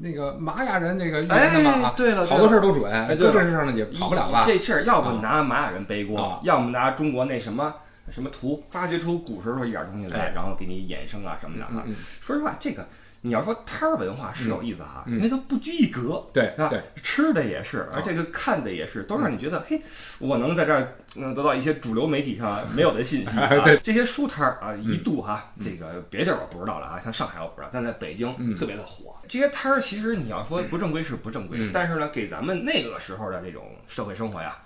[0.02, 4.44] 那个玛雅人这个预言的嘛，对了，好多事儿都准，搁这事上呢也跑不了吧？
[4.46, 7.74] 这事儿要不拿玛雅人背锅，要么拿中国那什么
[8.10, 11.86] 什么图发掘出古时候一点东西来，然后给你衍生啊什么的啊。
[12.22, 12.88] 说实话，这个。
[13.22, 16.70] 你要说摊儿文化是有意思哈，因为它不拘一格，对，吧？
[17.04, 19.82] 吃的也是，而这个看的也是，都让你觉得，嘿，
[20.20, 23.36] 我能在这儿能得到一些主流媒体上 没有的信息。
[23.64, 29.16] 对，这些书摊儿啊，一度哈，这个别地儿我不知道了啊，像上海我不知道，但在北京特别的火。
[29.28, 34.58] 这些摊儿其实你要说不正规是不正规，但是呢，给咱们那个时候的这种社会生活呀。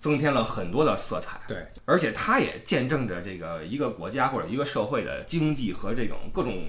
[0.00, 6.64] 增添了很多的色彩，对，而且它也见证着这个一个国家或者一个社会的经济和这种各种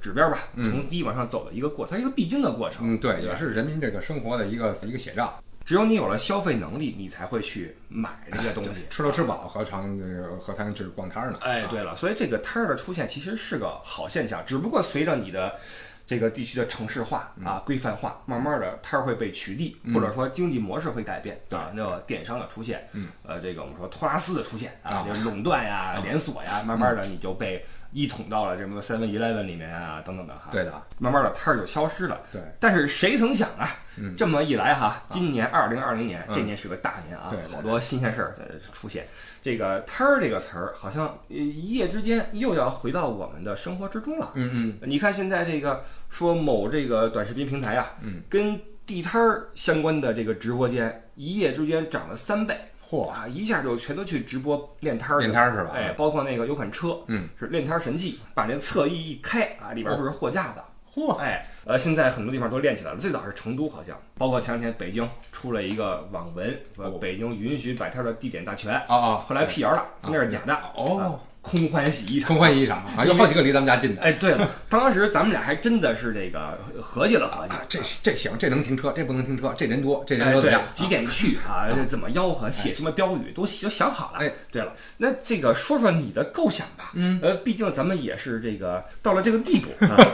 [0.00, 2.94] 指标吧，从低往上走的一个过，它一个必经的过程。
[2.94, 5.38] 嗯，对，也是人民这个生活的一个一个写照。
[5.64, 8.82] 只有你有了消费能力，你才会去买这些东西。
[8.90, 9.98] 吃了吃饱，何尝
[10.38, 11.38] 何谈去逛摊呢？
[11.40, 15.58] 哎，对了，所以这个摊儿的出现其实是个好现象，只不过随着你的。
[16.06, 22.88] 这个地区的城市化啊，规范化，慢慢的摊儿会被取缔，或者说经济模式会改变，啊，那个电商的出现，
[23.24, 30.48] 呃，这个我们说托拉斯的出现啊，这垄断呀、 连锁呀，慢慢的你就被一统到了这么 Seven Eleven 里面啊，等等的哈。
[30.52, 32.20] 对的，慢慢的摊儿就消失了。
[32.30, 33.68] 对，但是谁曾想啊，
[34.16, 39.04] 这么一来哈，今年二零二零年这年是个大年啊，好多新鲜事儿在出现。
[39.46, 44.32] 这个摊儿这个词儿，好像一夜之间又要回到我们的生活之中了。
[44.34, 52.58] 嗯嗯，你看现在这个说某这个短视频平台啊，嗯，跟地摊儿相关的这个直播间，一夜之间涨了三倍。
[52.90, 60.60] 嚯啊，一下就全都去直播练摊儿了，练摊儿是吧哎，包括那个有款车，嗯，是练摊儿神器，把那侧翼一开啊，里边都是货架子。
[60.96, 62.98] 嚯，哎，呃，现在很多地方都练起来了。
[62.98, 70.54] 最早是成都，好像，包括前两天北京出了一个网文，说北京允许摆摊的地点大全，啊啊，后来辟谣了，那是假的。
[70.74, 74.02] 哦啊，空欢喜一场，空欢喜一场啊，有好几个离咱们家近的。
[74.02, 81.68] 哎，对了，当时咱们俩还真的是这个合计了合计，啊，这这行，这能停车，这不能停车，这人多，这人多怎么样？，几点去啊？
[81.86, 82.50] 怎么吆喝？
[82.50, 84.18] 写什么标语都都想好了。
[84.18, 86.90] 哎，对了，那这个说说你的构想吧。
[86.94, 89.94] 嗯，呃，毕竟咱们也是这个到了这个地步啊。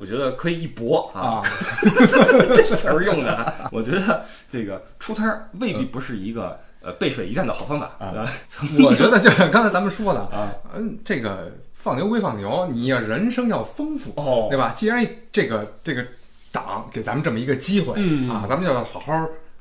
[0.00, 1.42] 我觉得可以一搏啊，啊，
[2.54, 8.26] 这词儿用的啊，我觉得这个出摊儿未必不是一个呃背水一战的好方法啊。
[8.84, 14.72] 我觉得就是刚才咱们说的啊，嗯，这个放牛归放牛，你要人生要丰富，哦对吧？
[14.76, 16.06] 既然这个这个
[16.52, 19.12] 党给咱们这么一个机会，嗯啊，咱们就要好好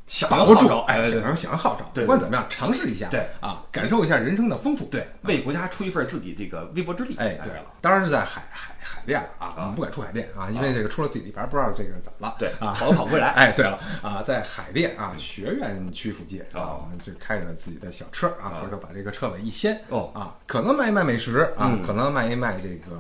[0.07, 7.15] 响把握住应号召，哎，对对响应响应号召，对不管怎么样，尝试一下，对啊，感受一下人生的丰富，对为国家出一份自己这个微薄之力。
[7.19, 12.35] 哎，对了，当然是在海海海淀了啊，我们不敢出海淀啊，因为这个出了自己地盘，不知道这个怎么了。
[12.39, 13.29] 对啊，跑都跑不回来。
[13.37, 16.79] 哎，对了啊，在海淀啊学院区附近啊，哦。
[16.83, 20.11] 我们就开着自己的小车啊，回头把这个车尾一掀哦。
[20.13, 22.99] 啊，可能卖一卖美食啊嗯，可能卖一卖这个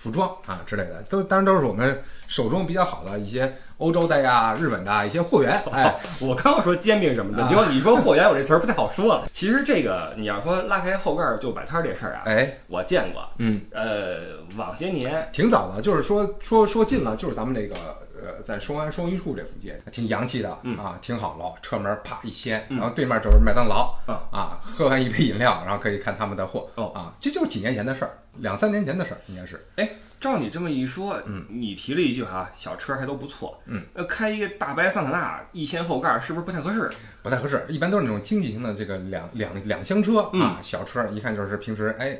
[0.00, 5.52] 服装啊之类的，都当然都是我们手中比较好的一些欧洲的呀、日本的啊一些货源。
[5.70, 9.28] 哎，我刚要说煎饼什么的，结果你说货源，我这词儿不太好说了。
[9.32, 13.22] 其实这个你要说拉开后盖儿就摆摊儿这事儿啊，哎，我见过。
[13.36, 17.74] 嗯，呃，往些年挺早的，就是说说说近了，就是咱们这个
[18.22, 21.52] 呃，在双安双榆树这附近，挺洋气的、嗯啊，挺好了。
[21.60, 29.66] 车门啪一掀，嗯然后对面就是麦当劳啊啊，喝完一杯饮料，然后可以看他们的货哦啊，这就是几年前的事儿，两三年前的事儿应该是。
[29.76, 36.90] 哎，照你这么一说，嗯，你提了一句哈，小车还都不错，嗯，呃，开一个大白桑塔纳一掀后盖儿，是不是不太合适？
[37.22, 42.18] 不太合适，一般都是那种经济型的这个两两两厢车嗯啊，小车一看就是平时哎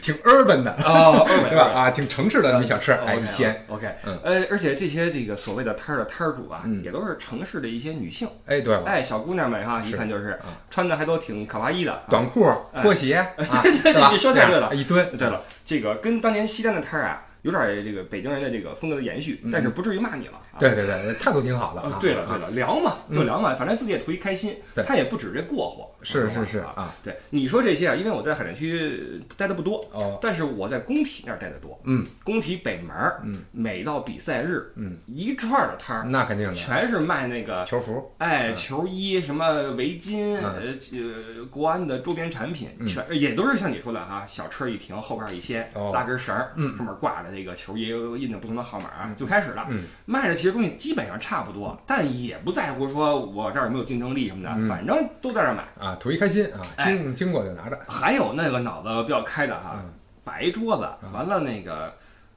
[0.00, 1.64] 挺 urban 的哦 对吧？
[1.74, 12.46] 啊，挺城市的那么一小车，哎一掀，，OK，嗯呃，而且这些这个所谓的摊儿的摊儿主啊，嗯也都是城市的一些女性，哎对了，哎，小姑娘们哈，一看就是啊穿的还都挺卡哇伊的，啊短裤、
[12.76, 14.12] 拖鞋啊，对对？
[14.12, 20.34] 你说太对了一蹲，对了，这个跟当年西单的摊儿啊，有点儿这个北京人的这个风格的延续，但是不至于骂你了。
[20.58, 20.74] 啊。
[20.74, 25.88] 对对对，态度挺好的对了啊对了，聊嘛就聊嘛，反正自己也图一开心对，他也不指这过活。
[26.02, 26.72] 是是是啊。
[26.76, 31.78] 啊，对你说这些啊，因为我在海淀区待的不多，哦，但是我在工体那儿待的多。
[31.84, 40.42] 嗯，工体北门儿，嗯，每到比赛日，嗯，一串儿的摊儿，那肯定的，全是卖那个球服，哎，球衣什么围巾，嗯。
[40.42, 42.86] 呃呃，国安的周边产品，嗯。
[42.86, 45.90] 全也都是像你说的哈，小车一停，后边一掀，哦。
[45.92, 46.76] 拉根绳儿，嗯。
[46.76, 47.88] 上面挂着那个球衣，
[48.20, 49.66] 印着不同的号码，就开始了。
[49.70, 49.84] 嗯。
[50.06, 55.64] 卖的其实东西基本上差不多，但也不在乎说我这儿有没有竞争力什么的，嗯反正都在这儿买。
[55.78, 59.92] 啊，图一开心啊，哎经经过就拿着，还有那个脑子比较开的哈，嗯
[60.24, 61.92] 摆一桌子，完了那个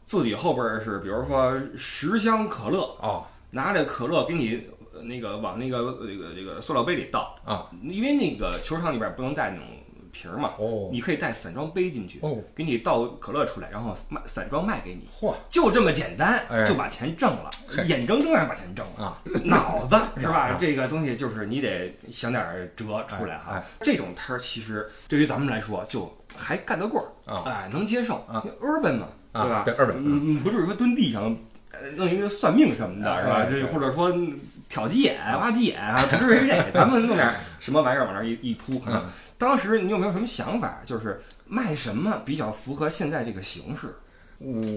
[0.05, 7.35] 自己后边儿是比如说十箱可乐，哦拿着可乐给你呃那个往那个呃这个这个塑料杯里倒。
[7.43, 9.65] 啊因为那个球场里边不能带那种
[10.11, 10.89] 瓶儿嘛，哦。
[10.91, 17.49] 你可以带散装杯进去，哦，给你倒可乐出来，然后卖散装卖给你，�i，就这么简单哎，就把钱挣了，
[17.85, 19.05] 眼睁睁让把钱挣了。
[19.05, 20.49] 啊，脑子 是吧？
[20.49, 20.57] 啊？
[20.59, 23.61] 这个东西就是你得想点儿辙出来哈。
[23.81, 27.43] 这种摊儿其实对于咱们来说就还干得过啊。
[27.45, 28.15] 哎，能接受。
[28.27, 29.63] 啊，urban 嘛，啊对吧？
[29.65, 31.35] 对，urban 嗯，不至于说蹲地上，
[31.71, 33.45] 呃弄一个算命什么的，是吧？
[33.49, 34.11] 这或者说
[34.69, 38.79] 挑鸡眼、挖鸡眼啊， 不至于这，咱们弄点什么玩意儿往那儿一一铺。
[38.79, 39.09] 可能嗯
[39.41, 40.81] 当时你有没有什么想法？
[40.85, 43.87] 就是卖什么比较符合现在这个形式？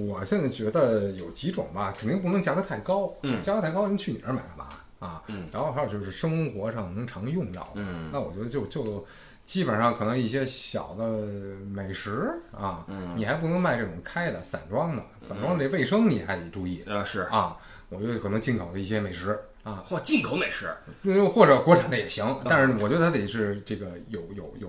[0.09, 9.07] 我现在觉得有几种吧，肯定不能价格太高，嗯价格太高，您去你那儿买吧啊，嗯然后还有就是生活上能常用到的，嗯那我觉得就就
[9.45, 11.05] 基本上可能一些小的
[11.71, 17.57] 美食啊，嗯你还不能卖这种开的散装的，散装这卫生你还得注意呃，是，啊，
[17.91, 20.73] 我觉得可能进口的一些美食啊，或，进口美食，
[21.03, 24.69] 又或者国产的也行，但是我觉得它得是这个有有有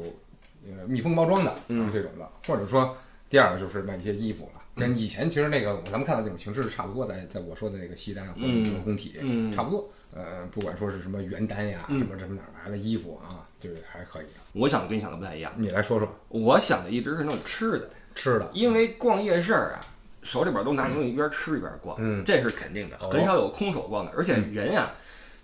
[0.65, 2.97] 呃密封包装的，嗯这种的，或者说
[3.29, 14.39] 第二个就是卖一些衣服了，跟以前其实那个咱们看到这种形式是差不多，在在我说的那个西单或者这个工体，嗯差不多，呃，不管说是什么原单呀，嗯什么什么哪儿来的衣服啊，就是还可以的。
[14.53, 15.51] 我想跟你想的不太一样。
[15.57, 19.85] 你来说说我想的一直是那种吃的，吃的，因为逛夜市儿啊，
[20.25, 24.11] 手里边都拿东西一边吃一边逛，嗯这是肯定的，哦很少有空手逛的。
[24.17, 24.91] 而且人啊，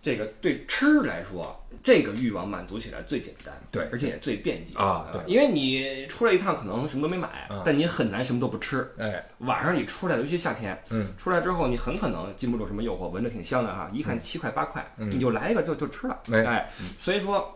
[0.01, 5.07] 这个对吃来说，这个欲望满足起来最简单，对，而且也最便捷啊。
[5.13, 8.91] 对，因为你出来一趟可能什么都没买，但你很难什么都不吃。
[8.97, 16.19] 哎，晚上你出来，尤其夏天，嗯，出来之后你很可能禁不住什么诱惑，闻着挺香的哈，一看七块八块，你就来一个就就吃了。
[16.33, 17.55] 哎，所以说。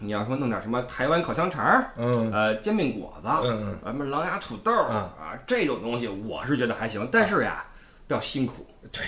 [0.00, 7.64] 你要说弄点什么台湾烤香肠儿，嗯，呃，煎饼果子，嗯什么狼牙土豆啊，这种东西我是觉得还行，但是呀，
[8.06, 9.02] 比较辛苦，对，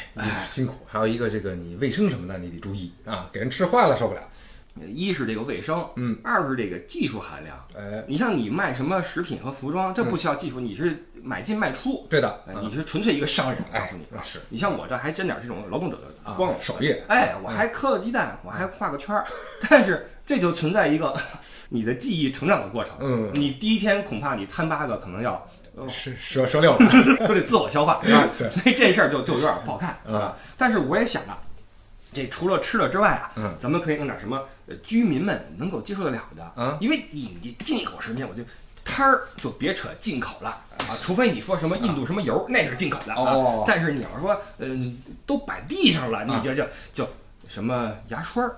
[0.47, 0.75] 辛苦。
[0.87, 4.21] 还有一个这个你卫生什么的你得注意啊，给人吃坏了受不了。
[4.87, 7.57] 一是这个卫生，嗯，二是这个技术含量。
[7.77, 13.59] 哎，你像你卖什么食品和服装，这不需要技术，你是买进卖出，对的，你是纯粹一个商人。
[13.73, 16.95] 告诉你，是你像我这还沾点这种劳动者的光荣手艺。
[17.09, 19.25] 哎，我还磕个鸡蛋，我还画个圈儿，
[19.69, 21.15] 但是这就存在一个。
[21.73, 25.49] 你的记忆成长的过程，嗯，你第一天恐怕你摊八个可能要
[25.89, 26.77] 是折折六，
[27.29, 28.29] 都得自我消化，是吧？
[28.37, 30.37] 对，所以这事儿就就有点不好看，啊。
[30.57, 31.39] 但是我也想啊，
[32.13, 38.43] 这除了吃了之外啊，嗯，咱们可以弄点什么呃居民们能够接受得了的，嗯，因为你你进口食品，我就
[38.85, 43.65] 摊儿就别扯进口了啊，除非你说什么印度什么油，那是进口的啊。
[43.67, 44.69] 但是你要说呃
[45.25, 47.09] 都摆地上了，你就就就
[47.49, 48.57] 什么牙刷儿。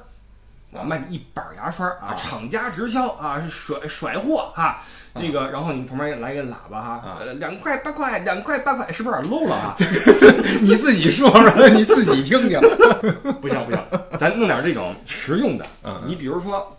[0.75, 4.83] 啊，卖一板牙刷啊，厂家直销啊，甩甩货哈，
[5.21, 9.77] 这个，然后你旁边来个喇叭哈，两块八块，两块八块，是不是有点 low 了啊？
[10.63, 12.59] 你自己说说，你自己听听。
[13.41, 13.85] 不行不行，
[14.19, 15.67] 咱弄点这种实用的。
[16.07, 16.75] 你比如说，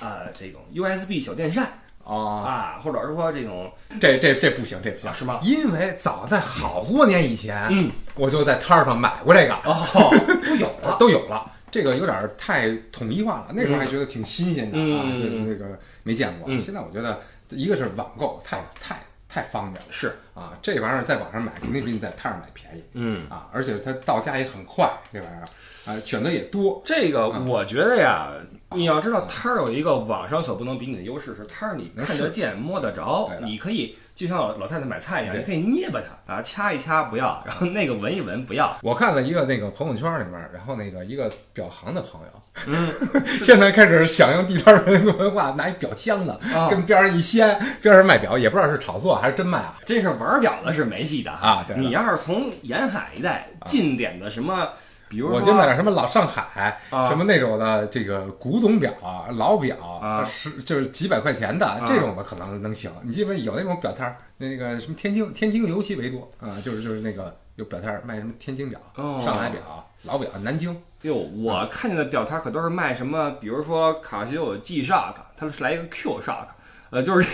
[0.00, 1.64] 呃，这种 USB 小电扇
[2.04, 5.38] 啊啊，或者是说这种，这这这不行，这不行，是吗？
[5.44, 10.10] 因为早在好多年以前，嗯，我就在摊儿上买过这个，哦，
[10.44, 11.48] 都有了，都有了。
[11.72, 16.56] 这个有点太统一化了，那时候还觉得挺新鲜的啊，这那个没见过。
[16.58, 26.82] 现在我觉得，一个是网购太太太方便了，是啊，这玩意儿在网上买肯定比你在摊上买便宜，嗯啊，而且它到家也很快，这玩意儿啊选择也多。
[26.84, 28.30] 这个我觉得呀，
[28.72, 33.96] 你要知道摊儿有一个网上所不能比拟的优势是摊儿你看得见摸得着，你可以。
[34.14, 38.76] 就像老老太太买菜一样，你可以捏巴它啊，掐一掐不要， 然后那个闻一闻不要。
[38.82, 42.92] 我看了一个那个朋友圈里面，然后那个一个表行的朋友，嗯，
[43.42, 46.38] 现在开始响应地摊文化，拿一表箱子
[46.70, 49.78] 跟边上一掀，边上卖表，也不知道是炒作还是真卖啊。
[49.86, 51.64] 真是玩表的是没戏的啊！
[51.76, 54.68] 你要是从沿海一带近点的什么。
[55.12, 58.90] 比如我就买点什么老上海，什么那种的这个古董表、
[59.36, 62.90] 老表，啊十就是几百块钱的这种的可能能行。
[63.02, 69.60] 你基本有那种表摊儿，那个什么天津，天津尤其为多啊，就是就是那个有表摊儿卖什么天津表、上海表、
[70.04, 70.74] 老表、南京。
[71.02, 76.46] 哟，我看见的表摊可都是卖什么，比如说卡西欧 G Shock，它是来一个 Q Shock。
[76.92, 77.26] 呃，就是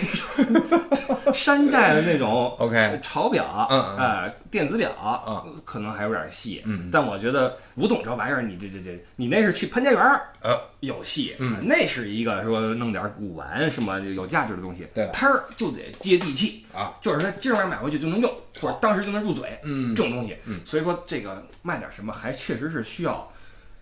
[1.35, 4.89] 山寨的那种， OK，潮表，嗯呃，电子表，
[5.27, 23.29] 嗯，可能还有点戏，嗯，但我觉得古董这玩意儿，你这这这，你那是去潘家园儿，呃，有戏，嗯，那是一个说弄点古玩什么有价值的东西，对，摊儿就得接地气啊，就是他今儿晚上买回去就能用，或者当时就能入嘴，嗯，这种东西，嗯，所以说这个卖点什么还确实是需要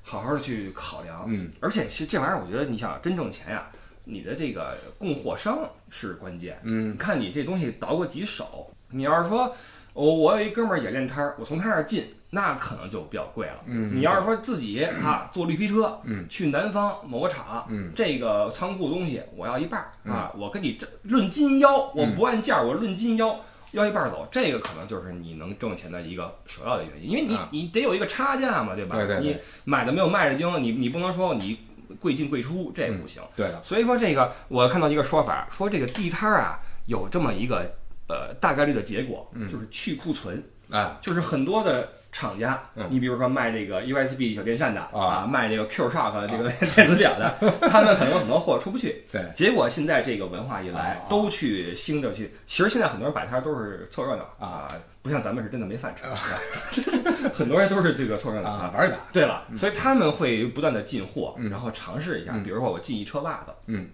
[0.01, 3.67] 好好的去考量，嗯，而且其实这玩意儿，我觉得你想真挣钱呀。
[4.07, 8.71] 你的这个供货商是关键，嗯，看你这东西倒过几手。
[8.89, 9.53] 你要是说，
[9.93, 13.55] 我我有一哥们儿也练摊儿，我从他那儿进，那可能就比较贵了。
[13.65, 23.37] 嗯，你要是说自己啊 坐绿皮车，嗯，去南方某个厂，嗯，这个仓库东西我要一半儿啊，我跟你论斤要，我不按价，我论斤要，
[23.71, 28.95] 要一半儿走，这个可能就是你能挣钱的一个首要的原因，因为你你得有一个差价嘛，对吧？
[28.95, 31.59] 对对，你买的没有卖的精，你你不能说你。
[31.99, 33.21] 贵进贵出，这不行。
[33.35, 37.75] 对的，所以说这个我看到一个说法，说这个地摊儿啊有这么一个
[38.07, 47.33] 呃大概率的结果，就是去库存啊，就是很多的厂家，你比如说卖这个 USB 小电扇的啊，卖这个 Q Shock 这个电子表的，
[47.69, 49.03] 他们可能很多货出不去。
[49.11, 52.33] 对，结果现在这个文化一来，都去兴着去。
[52.45, 54.67] 其实现在很多人摆摊都是凑热闹啊。
[55.03, 56.81] 不像咱们是真的没饭吃，
[57.33, 58.97] 很多人都是这个凑热闹啊，玩一把。
[59.13, 62.33] 对了，所以他们会不断的进货，然后尝试一下。
[62.43, 63.87] 比如说我进一车袜子，嗯，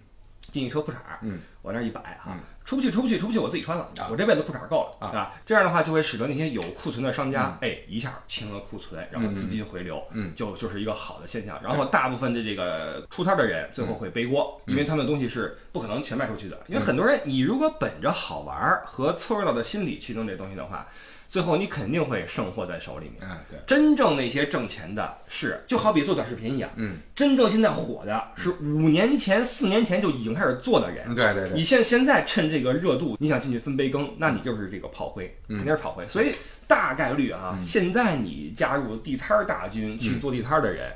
[0.50, 5.34] 进一车裤衩，嗯，往那一摆哈，出不去，出不去，出不去，我自己穿了，我这辈子裤衩够了，对吧？
[5.44, 11.60] 这样的话就会使得那些有库存的商家，哎，一下清了库存，然后资金回流，嗯，就就是一个好的现象。
[11.62, 16.58] 然后大部分的这个出摊的人最后会背锅，因为他们东西是不可能全卖出去的。
[16.66, 20.88] 因为很多人，你如果本着好玩和凑热闹的心理去弄这东西的话。
[21.28, 23.28] 最后你肯定会剩货在手里面。
[23.28, 31.14] 哎，对，真正那些挣钱的是，就好比做短视频一样，嗯，真正现在火的是五年前、四年前就已经开始做的人。
[31.14, 36.06] 对对对，你现现在趁这个热度，你想进去分杯羹，那你就是这个炮灰，肯定是炮灰。
[36.08, 36.32] 所以
[36.66, 40.92] 大概率啊，现在你加入地摊儿大军去做地摊儿的人。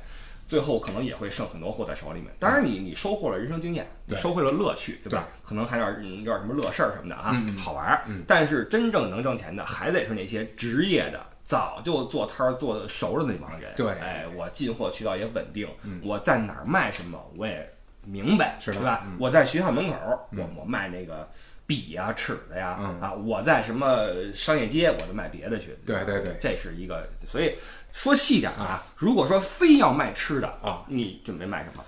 [0.48, 2.32] 最后可能也会剩很多货在手里面。
[2.40, 5.28] 当然你，你收获了人生经验，你收获了乐趣，对吧？
[5.44, 8.04] 可能还有点有点什么乐事儿什么的啊，好玩儿。
[8.26, 13.70] 但是真正能挣钱的，还得是那些职业的，早就做摊儿做熟了那帮人。
[13.76, 15.68] 对，哎，我进货渠道也稳定，
[16.02, 17.70] 我在哪儿卖什么我也
[18.06, 19.06] 明白，是吧？
[19.18, 19.94] 我在学校门口，
[20.34, 21.28] 我我卖那个。
[21.68, 25.76] 笔呀，尺子呀，啊，我在什么商业街，我就卖别的去。
[25.84, 27.06] 对对对，这是一个。
[27.26, 27.52] 所以
[27.98, 31.82] 说细点啊，如果说非要卖吃的啊，你准备卖什么？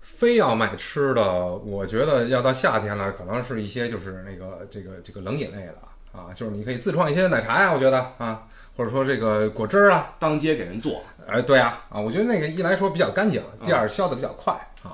[0.00, 5.74] 非要卖吃的，我觉得要到夏天了，可能是一些就是那个这个这个冷饮类的
[6.10, 8.44] 啊，就是你可以自创一些奶茶呀，我觉得啊，
[8.76, 11.00] 或者说这个果汁啊，当街给人做。
[11.28, 14.52] 哎，对啊，啊，我觉得那个一来说比较干净，第二消的比较快
[14.82, 14.90] 啊。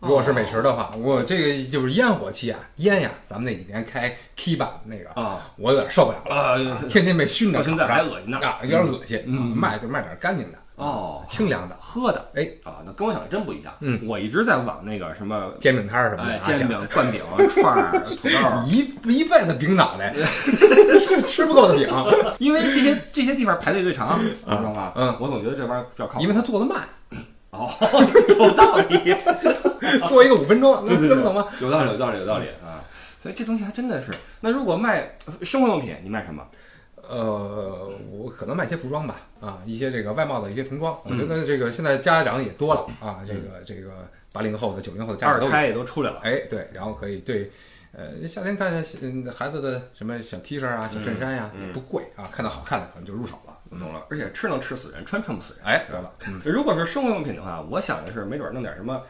[0.00, 9.22] 如果是美食的话，我这个就是烟火气啊，烟呀，咱们那几年开 K 版那个啊，我有点受不了了，天天被熏着，现在还恶心呢啊，有点恶心。
[9.26, 12.30] 嗯，卖就卖点干净的哦，清凉的喝的。
[12.34, 13.72] 哎啊，那跟我想的真不一样。
[13.80, 18.80] 嗯，我一直在往那个什么煎饼摊儿什么的，煎饼、灌饼、串儿、 土豆，一
[19.18, 20.14] 一辈子饼脑袋，
[21.26, 21.88] 吃不够的饼，
[22.38, 24.92] 因为这些这些地方排队最长，你知道吗？
[24.94, 26.82] 嗯，我总觉得这玩意儿比较靠谱，因为它做的慢。
[27.50, 27.66] 哦，
[28.38, 29.16] 有道理，
[30.08, 31.46] 做一个五分钟，能听懂吗？
[31.60, 32.82] 有道理，有道理，有道理啊！
[33.22, 34.12] 所以这东西还真的是。
[34.40, 36.46] 那如果卖生活用品，你卖什么？
[37.08, 40.98] 呃，我可能卖些服装吧，啊，一些这个外贸的一些童装。
[41.04, 46.20] 我觉得这个现在家长也多了啊，这个这个八零后的、九零后的家长二胎也都出来了。
[46.24, 47.50] 哎，对，然后可以对，
[47.92, 53.52] 呃，夏天看见孩子的什么小 T 恤啊、小衬衫呀，也不贵啊，看到好看的可能就入手了。
[53.78, 55.64] 懂了，而且吃能吃死人，穿穿不死人。
[55.64, 56.12] 哎，对了，
[56.44, 59.00] 如果是生活用品的话，我想的是，没准弄点什么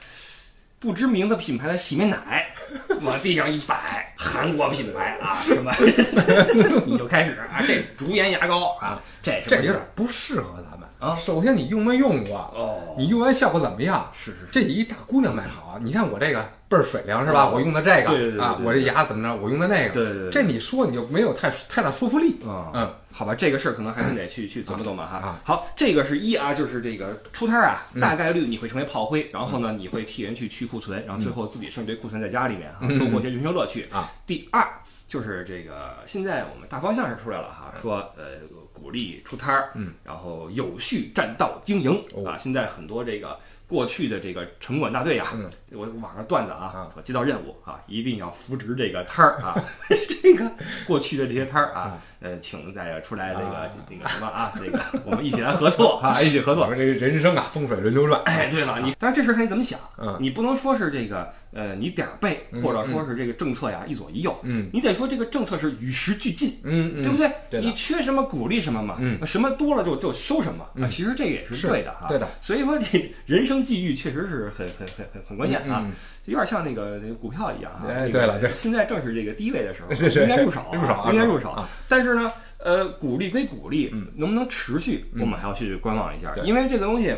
[0.87, 2.47] 不知名的品牌的洗面奶，
[3.03, 5.73] 往地上一摆，韩国品牌啊， 什么，
[6.87, 11.15] 你就开始啊，这竹盐牙膏啊，这这有点不适合咱们啊。
[11.15, 12.37] 首先你用没用过？
[12.55, 14.09] 哦，你用完效果怎么样？
[14.13, 16.45] 是是是，这一大姑娘卖好啊，你看我这个。
[16.69, 17.49] 倍儿水灵是吧？
[17.49, 19.37] 我用的这个啊，我这牙怎么着？
[19.41, 22.73] 我用的那个，对对对，这你说你就没有太太大说服力啊。
[22.75, 25.39] 嗯，好吧，这个事儿可能还是得去去琢磨琢磨哈。
[25.45, 34.11] 好，这个是一啊，就是这个出摊啊，大概率你会成为炮灰，然后呢，你会替人去去库存，然后最后自己剩一堆库存在家里面啊，收获一些人生乐趣啊。
[34.27, 34.69] 第二
[35.07, 38.41] 就是这个，现在我们大方向是出来了哈，说呃
[38.73, 41.93] 鼓励出摊儿，嗯，然后有序占道经营
[42.25, 42.37] 啊。
[42.39, 43.39] 现在很多这个。
[43.69, 45.37] 过去的这个城管大队啊，
[45.73, 49.61] 我网上段子啊，说接到任务啊，一定要扶植这个摊儿啊，
[50.23, 50.49] 这个
[50.87, 56.75] 过去的这些摊儿啊，呃，请再出来那个那个什么啊， 那个我们一起来合作 啊，一起合作。
[56.75, 58.21] 这人生啊，风水轮流转。
[58.25, 59.79] 哎，对了，你当然这事看你怎么想，
[60.19, 61.33] 你不能说是这个。
[61.53, 67.31] 呃，你点儿背，或者说是这个政策呀，一左一右，嗯，你得说这个政策是与时俱进，嗯，对不对？
[67.63, 72.29] 你缺什么鼓励什么嘛，嗯，什么多了就就收什么，啊，其实这个也是对的哈，对的。
[72.43, 75.87] 所以说你人生际遇确实是很很很很很关键啊，
[76.27, 77.85] 有点像那个那个股票一样啊。
[77.89, 81.57] 哎，对了，对，现在正是这个低位的时候，应该入手，入手，应该入手。
[81.89, 87.17] 但是呢，呃，鼓励归鼓励，能不能持续，我们还要去观望一下，因为这个东西。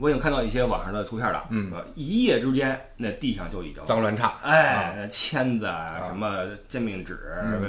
[0.00, 5.66] 我已经看到一些网上的图片了，嗯，一夜之间那地上就已经脏乱差，哎，签子
[6.06, 7.18] 什么煎饼纸、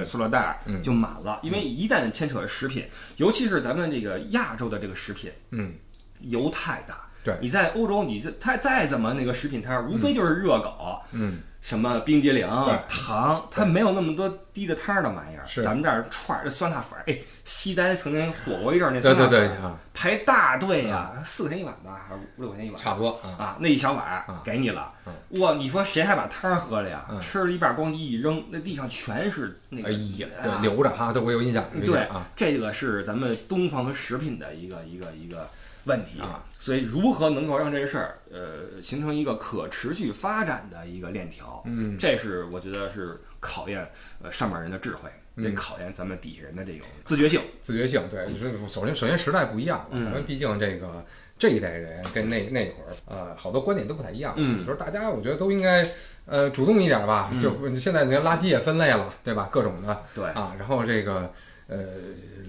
[0.06, 1.40] 塑料袋就满了。
[1.42, 2.86] 因为一旦牵扯食品，
[3.18, 5.74] 尤其是咱们这个亚洲的这个食品，嗯，
[6.20, 7.09] 油太大。
[7.24, 11.40] 对，你在欧洲，你这它再怎么那个食品摊，无非就是热狗，嗯。
[11.62, 12.48] 什么冰激凌、
[12.88, 15.46] 糖，它没有那么多低的摊儿的玩意儿。
[15.46, 19.58] 是咱们这儿串儿酸辣粉儿，哎，西单曾经火过一阵儿那酸辣粉，对对对，
[19.94, 22.78] 排大队呀，四块钱一碗吧，还是五六块钱一碗？
[22.80, 24.94] 差不多啊，那一小碗给你了。
[25.32, 27.06] 哇，你说谁还把汤喝了呀？
[27.20, 29.90] 吃了一半，咣叽一扔，那地上全是那个。
[29.90, 31.62] 哎呀，对，留着哈，对我有印象。
[31.86, 35.46] 对啊，这个是咱们东方食品的一个一个一个。
[35.86, 41.64] 问题啊，所以如何能够让这事儿呃形成一个可持续发展的一个链条？
[41.66, 43.90] 嗯，这是我觉得是考验
[44.22, 47.42] 呃上面人的智慧，也考验咱们底下人的这种自觉性。
[47.62, 48.28] 自觉性，对，
[48.68, 51.04] 首先首先时代不一样了，咱们毕竟这个
[51.38, 54.34] 这一代人跟那那会儿呃好多观点都不太一样。
[54.38, 55.90] 嗯，就是大家我觉得都应该
[56.26, 59.48] 呃主动一点吧，就现在你看垃圾也分类了，对吧？
[59.52, 61.32] 各种的，对啊，然后这个
[61.68, 61.78] 呃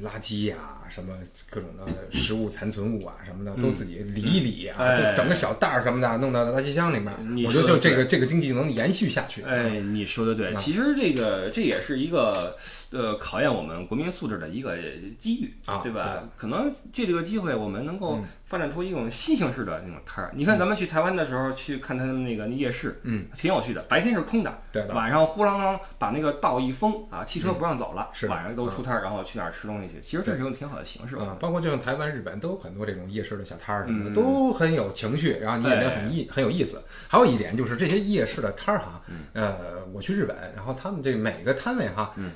[0.02, 0.56] 垃圾呀。
[0.90, 1.14] 什么
[1.48, 7.14] 各种的食物残存物啊，什么的都自己理一理啊，就整个小袋儿什么的弄到垃圾箱里面。
[7.46, 9.42] 我觉得就这个这个经济能延续下去。
[9.42, 12.56] 哎，你说的对，其实这个这也是一个
[12.90, 14.76] 呃考验我们国民素质的一个
[15.18, 16.28] 机遇啊，对吧？
[16.36, 20.32] 可能借这个机会，我们能够发展出一种新形式的那种摊儿。
[20.34, 23.80] 你看咱们去台湾的时候去看他们那个夜市，嗯，挺有趣的。
[23.82, 30.00] 白天是空的，对晚上呼啷啷把那个道一封啊，汽车不让走了，是晚上都出摊儿，然后去哪儿吃东西去。
[30.02, 36.82] 其实这是一种挺好的形式包括就像台湾、日本都有很多这种夜市的小摊儿什么的，嗯都很有情绪，然后你也觉得很意很有意思。
[37.06, 39.02] 还有一点就是这些夜市的摊儿哈，
[39.34, 39.56] 呃，
[39.92, 42.30] 我去日本，然后他们这每个摊位哈，嗯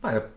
[0.00, 0.30] 卖的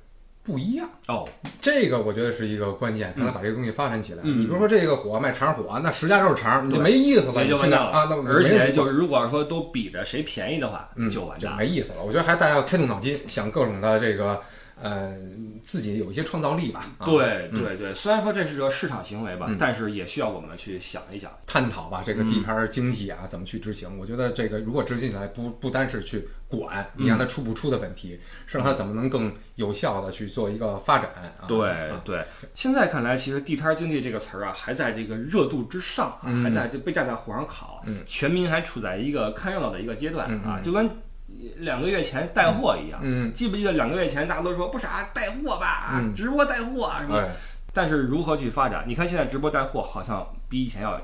[0.43, 0.89] 不一样。
[1.07, 1.29] 哦，
[1.59, 4.21] 这个我觉得是一个关键，才能把这个东西发展起来。
[4.23, 11.57] 嗯你比如说这个火卖肠火，那十家都是肠，你就没意思了，就完蛋了啊，那而且就是如果说都比着谁便宜的话，嗯就完蛋了。
[11.57, 12.03] 没意思了。
[12.03, 14.41] 我觉得还大家要开动脑筋，想各种的这个
[14.81, 15.15] 呃，
[15.61, 16.85] 自己有一些创造力吧。
[16.97, 21.31] 啊、对对对，虽然说这是个市场行为吧，嗯但是也需要我们去想一想。
[21.45, 23.97] 探讨吧，这个地摊儿经济啊，怎么去执行？
[23.99, 31.09] 我觉得这个如果执行起来，不不单是去管你让它出不出的问题，是让它怎么能更有效的去做一个发展
[31.39, 31.45] 啊？
[31.47, 32.25] 对啊对，
[32.55, 40.89] 现在看来，其实地摊经济这个词儿啊，还在这个热度之上还在就被架在火上烤，嗯全民还处在一个看热闹的一个阶段啊，就跟
[41.57, 42.99] 两个月前带货一样。
[43.03, 47.17] 嗯，记不记得两个月前大家都说不傻带货吧，嗯直播带货啊什么？
[47.17, 47.29] 哎，
[47.73, 48.83] 但是如何去发展？
[48.87, 50.99] 你看现在直播带货好像比以前要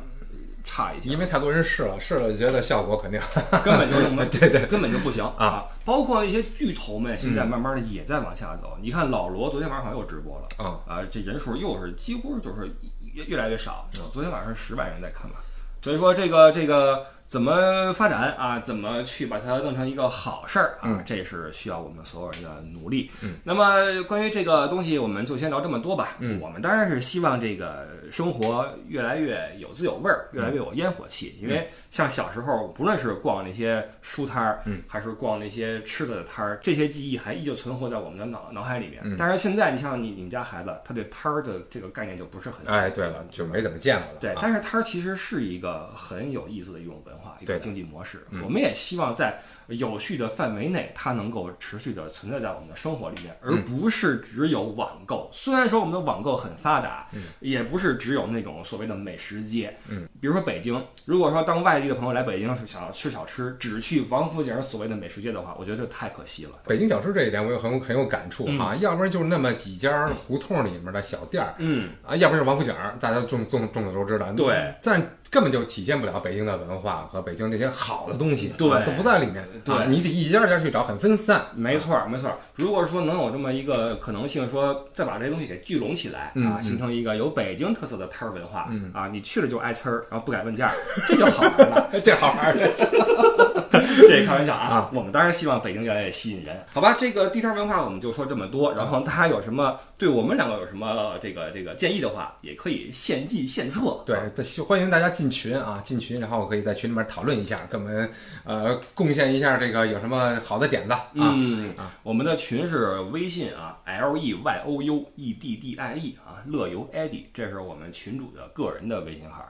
[0.63, 3.19] 差一些，因为太多人试了，试了觉得效果肯定
[3.63, 5.65] 根本就用不 对对根本就不行啊！
[5.85, 8.77] 包括一些巨头们，现在慢慢的也在往下走。
[8.81, 12.69] 你看老罗昨天晚上好像又直播了啊啊，这人数又是几乎就是
[13.13, 13.87] 越越来越少。
[14.11, 15.37] 昨天晚上十万人在看吧，
[15.81, 18.59] 所以说这个这个怎么发展啊？
[18.59, 20.83] 怎么去把它弄成一个好事儿啊？
[20.83, 23.11] 嗯这是需要我们所有人的努力。
[23.21, 26.15] 嗯那么关于这个东西，我们就先聊这么多吧。
[26.19, 31.35] 嗯我们当然是希望这个生活越来越有滋有味儿，越来越有烟火气。
[31.41, 39.01] 因为像小时候，不论是逛那些书摊儿，嗯还是逛那些吃的摊儿，这些记忆还依旧存活在我们的脑脑海里面。
[39.03, 44.19] 嗯但是现在，你像你你们家孩子，他对摊儿的这个概念就不是很哎，对了，就没怎么见过了。
[44.21, 48.25] 对，啊但是摊儿其实是一个很有意思的一种文化，一个经济模式。
[48.31, 55.29] 嗯我们也希望在有序的范围内，它能够持续的存在在我们的生活里面，而嗯不是只有网购。
[55.31, 57.07] 虽然说我们的网购很发达，
[57.39, 59.77] 也不是只有那种所谓的美食街。
[59.89, 66.51] 嗯，比如说北京，如果说当外地的朋友来北京是想要吃小吃，只去王府井所谓的美食街的话，我觉得这太可惜了。
[66.65, 68.75] 北京小吃这一点，我有很有很有感触啊。
[68.77, 74.33] 要不然就是那么几家胡同里面的小店儿嗯，啊，要不然就是王府井儿，大家众众众所周知的。
[74.33, 79.43] 对，但根本就体现不了北京的文化和北京这些好的东西，对啊都不在里面。
[79.63, 81.41] 对啊你得一家一家去找，很分散。
[81.55, 82.37] 没错儿，没错儿。
[82.55, 90.71] 如果说能有这么一个可能性，说再把这些东西给聚拢起来嗯啊，嗯形成一个有北京特色的摊儿文化嗯啊，你去了就挨呲儿，然后不改问价，
[91.07, 91.89] 这就好玩了。
[92.03, 93.76] 这好玩儿。
[94.07, 96.97] 这开玩笑啊啊，我们当然希望北京越来越吸引人，好吧？
[96.99, 104.03] 这个地摊文化我们就说这么多，然后大家有什么对我们两个有什么这个这个建议的话，也可以献计献策。
[104.05, 108.09] 对，这欢迎大家进群啊，进群，然后我可以在群里面讨论一下，跟我们
[108.43, 111.05] 呃贡献一下这个有什么好的点子啊。
[111.13, 119.47] 嗯啊，我们的群是微信啊，L E Y O U E D D I E 啊，乐游 Eddie，这是我们群主的个人的微信号，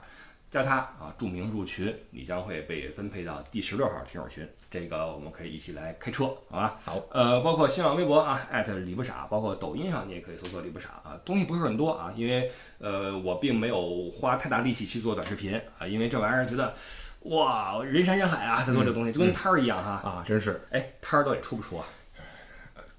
[0.50, 6.80] 加他啊，注明入群，你将会被分配到第十六号听友群，这个我们可以一起来开车，好吧？
[6.84, 16.74] 好，呃，包括新浪微博啊，艾特李不傻，包括抖音上你也可以搜索李不傻啊，东西不是很多啊，因为呃，我并没有花太大力气去做短视频啊，因为这玩意儿觉得。
[17.22, 19.90] 哇，人山人海啊，在做这东西，就跟摊儿一样哈。
[20.08, 21.84] 啊，真是哎，摊儿到底出不出啊？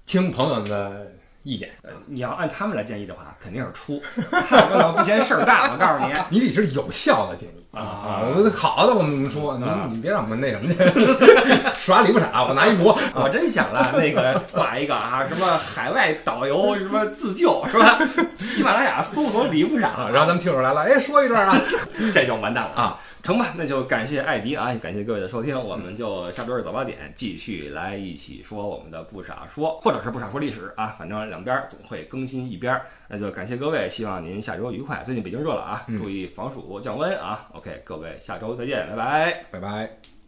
[0.04, 1.10] 听朋友们的
[1.42, 4.02] 意见，呃，你要按他们来建议的话，肯定是出。
[4.48, 6.12] 看热闹不嫌事儿大，我告诉你。
[6.30, 12.98] 你得是有效的建议啊我好的我们说，你啊你别让我们那什么去耍礼不傻，我拿一馍。
[13.14, 17.98] 我真想了，那个挂一个啊，什么海外导游，什么自救是吧？
[18.36, 21.56] 喜马拉雅搜索李部啊，长，然后咱们听友来了，哎，说一段啊，
[22.12, 22.98] 这就完蛋了啊！
[23.22, 32.86] 成吧，那就感谢艾迪啊，感谢各位的收听，我们就下周日早八点继续来一起说我们的不傻说，或者是不傻说历史啊，反正两边儿总会更新一边儿。
[33.08, 35.02] 那就感谢各位，希望您下周愉快。
[35.04, 37.48] 最近北京热了啊，注意防暑降温啊。
[37.52, 39.44] OK，各位下周再见，拜拜。
[39.50, 40.19] 拜拜。